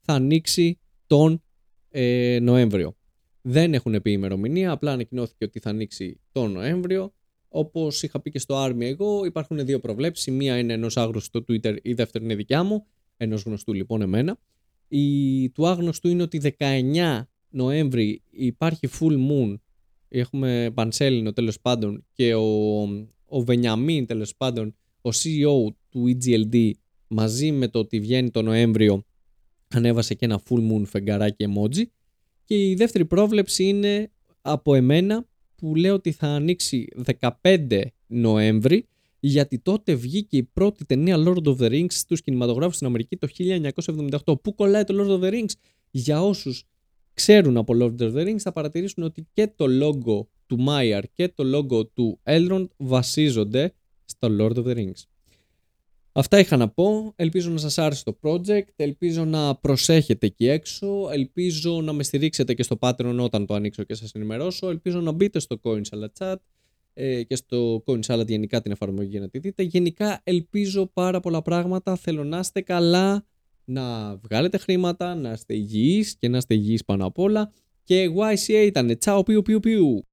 θα 0.00 0.12
ανοίξει 0.12 0.78
τον 1.06 1.42
ε, 1.90 2.38
Νοέμβριο. 2.42 2.96
Δεν 3.42 3.74
έχουν 3.74 4.02
πει 4.02 4.10
ημερομηνία, 4.10 4.70
απλά 4.70 4.92
ανακοινώθηκε 4.92 5.44
ότι 5.44 5.60
θα 5.60 5.70
ανοίξει 5.70 6.20
τον 6.32 6.52
Νοέμβριο. 6.52 7.12
Όπως 7.48 8.02
είχα 8.02 8.20
πει 8.20 8.30
και 8.30 8.38
στο 8.38 8.64
Army 8.64 8.80
εγώ, 8.80 9.24
υπάρχουν 9.24 9.64
δύο 9.64 9.80
προβλέψεις. 9.80 10.26
Η 10.26 10.30
μία 10.30 10.58
είναι 10.58 10.72
ενός 10.72 10.96
άγνωστου 10.96 11.42
στο 11.42 11.44
Twitter, 11.48 11.76
η 11.82 11.92
δεύτερη 11.92 12.24
είναι 12.24 12.34
δικιά 12.34 12.62
μου, 12.62 12.86
ενός 13.16 13.42
γνωστού 13.42 13.72
λοιπόν 13.72 14.02
εμένα. 14.02 14.38
Η 14.88 15.50
του 15.50 15.66
άγνωστου 15.66 16.08
είναι 16.08 16.22
ότι 16.22 16.54
19 16.58 17.22
Νοέμβρη 17.48 18.22
υπάρχει 18.30 18.88
full 19.00 19.16
moon. 19.30 19.56
Έχουμε 20.18 20.70
πανσέλινο 20.74 21.32
τέλος 21.32 21.60
πάντων 21.60 22.04
και 22.12 22.34
ο, 22.34 22.82
ο 23.26 23.40
Βενιαμίν 23.40 24.06
τέλος 24.06 24.36
πάντων, 24.36 24.74
ο 25.02 25.08
CEO 25.08 25.72
του 25.88 26.16
EGLD, 26.18 26.70
μαζί 27.08 27.52
με 27.52 27.68
το 27.68 27.78
ότι 27.78 28.00
βγαίνει 28.00 28.30
το 28.30 28.42
Νοέμβριο, 28.42 29.04
ανέβασε 29.68 30.14
και 30.14 30.24
ένα 30.24 30.42
full 30.48 30.72
moon 30.72 30.82
φεγγαράκι 30.84 31.44
emoji. 31.48 31.82
Και 32.44 32.68
η 32.68 32.74
δεύτερη 32.74 33.04
πρόβλεψη 33.04 33.64
είναι 33.64 34.10
από 34.42 34.74
εμένα 34.74 35.26
που 35.56 35.74
λέω 35.74 35.94
ότι 35.94 36.12
θα 36.12 36.26
ανοίξει 36.26 36.88
15 37.42 37.82
Νοέμβρη 38.06 38.86
γιατί 39.20 39.58
τότε 39.58 39.94
βγήκε 39.94 40.36
η 40.36 40.42
πρώτη 40.42 40.84
ταινία 40.84 41.16
Lord 41.18 41.44
of 41.44 41.56
the 41.56 41.70
Rings 41.70 41.92
στους 41.92 42.20
κινηματογράφους 42.20 42.74
στην 42.74 42.86
Αμερική 42.86 43.16
το 43.16 43.28
1978. 44.24 44.42
Πού 44.42 44.54
κολλάει 44.54 44.84
το 44.84 44.94
Lord 44.98 45.20
of 45.20 45.24
the 45.24 45.32
Rings? 45.32 45.52
Για 45.90 46.22
όσους 46.22 46.64
ξέρουν 47.16 47.56
από 47.56 47.74
Lord 47.80 48.00
of 48.00 48.12
the 48.12 48.26
Rings 48.26 48.38
θα 48.38 48.52
παρατηρήσουν 48.52 49.02
ότι 49.02 49.28
και 49.32 49.46
το 49.56 49.64
logo 49.82 50.26
του 50.46 50.64
Maiar 50.68 51.02
και 51.12 51.28
το 51.28 51.44
logo 51.54 51.92
του 51.92 52.20
Elrond 52.22 52.66
βασίζονται 52.76 53.74
στο 54.04 54.28
Lord 54.40 54.56
of 54.56 54.64
the 54.66 54.76
Rings. 54.76 55.02
Αυτά 56.12 56.38
είχα 56.38 56.56
να 56.56 56.68
πω. 56.68 57.12
Ελπίζω 57.16 57.50
να 57.50 57.58
σας 57.58 57.78
άρεσε 57.78 58.04
το 58.04 58.18
project. 58.22 58.66
Ελπίζω 58.76 59.24
να 59.24 59.54
προσέχετε 59.54 60.26
εκεί 60.26 60.46
έξω. 60.46 61.08
Ελπίζω 61.12 61.80
να 61.80 61.92
με 61.92 62.02
στηρίξετε 62.02 62.54
και 62.54 62.62
στο 62.62 62.76
Patreon 62.80 63.18
όταν 63.20 63.46
το 63.46 63.54
ανοίξω 63.54 63.82
και 63.82 63.94
σας 63.94 64.12
ενημερώσω. 64.12 64.68
Ελπίζω 64.68 65.00
να 65.00 65.12
μπείτε 65.12 65.38
στο 65.38 65.60
Coin 65.62 65.80
Salad 65.90 66.08
Chat 66.18 66.36
ε, 66.94 67.22
και 67.22 67.36
στο 67.36 67.82
Coin 67.86 68.00
Salad 68.00 68.26
γενικά 68.26 68.62
την 68.62 68.72
εφαρμογή 68.72 69.08
για 69.08 69.20
να 69.20 69.28
τη 69.28 69.38
δείτε. 69.38 69.62
Γενικά 69.62 70.20
ελπίζω 70.24 70.86
πάρα 70.86 71.20
πολλά 71.20 71.42
πράγματα. 71.42 71.96
Θέλω 71.96 72.24
να 72.24 72.38
είστε 72.38 72.60
καλά, 72.60 73.26
να 73.66 74.16
βγάλετε 74.16 74.58
χρήματα, 74.58 75.14
να 75.14 75.30
είστε 75.32 75.54
υγιείς 75.54 76.16
και 76.16 76.28
να 76.28 76.36
είστε 76.36 76.54
υγιείς 76.54 76.84
πάνω 76.84 77.06
απ' 77.06 77.18
όλα. 77.18 77.52
Και 77.84 78.10
YCA 78.16 78.64
ήταν. 78.66 78.98
Τσάου 78.98 79.22
πιου 79.22 79.42
πιου 79.42 79.60
πιου. 79.60 80.06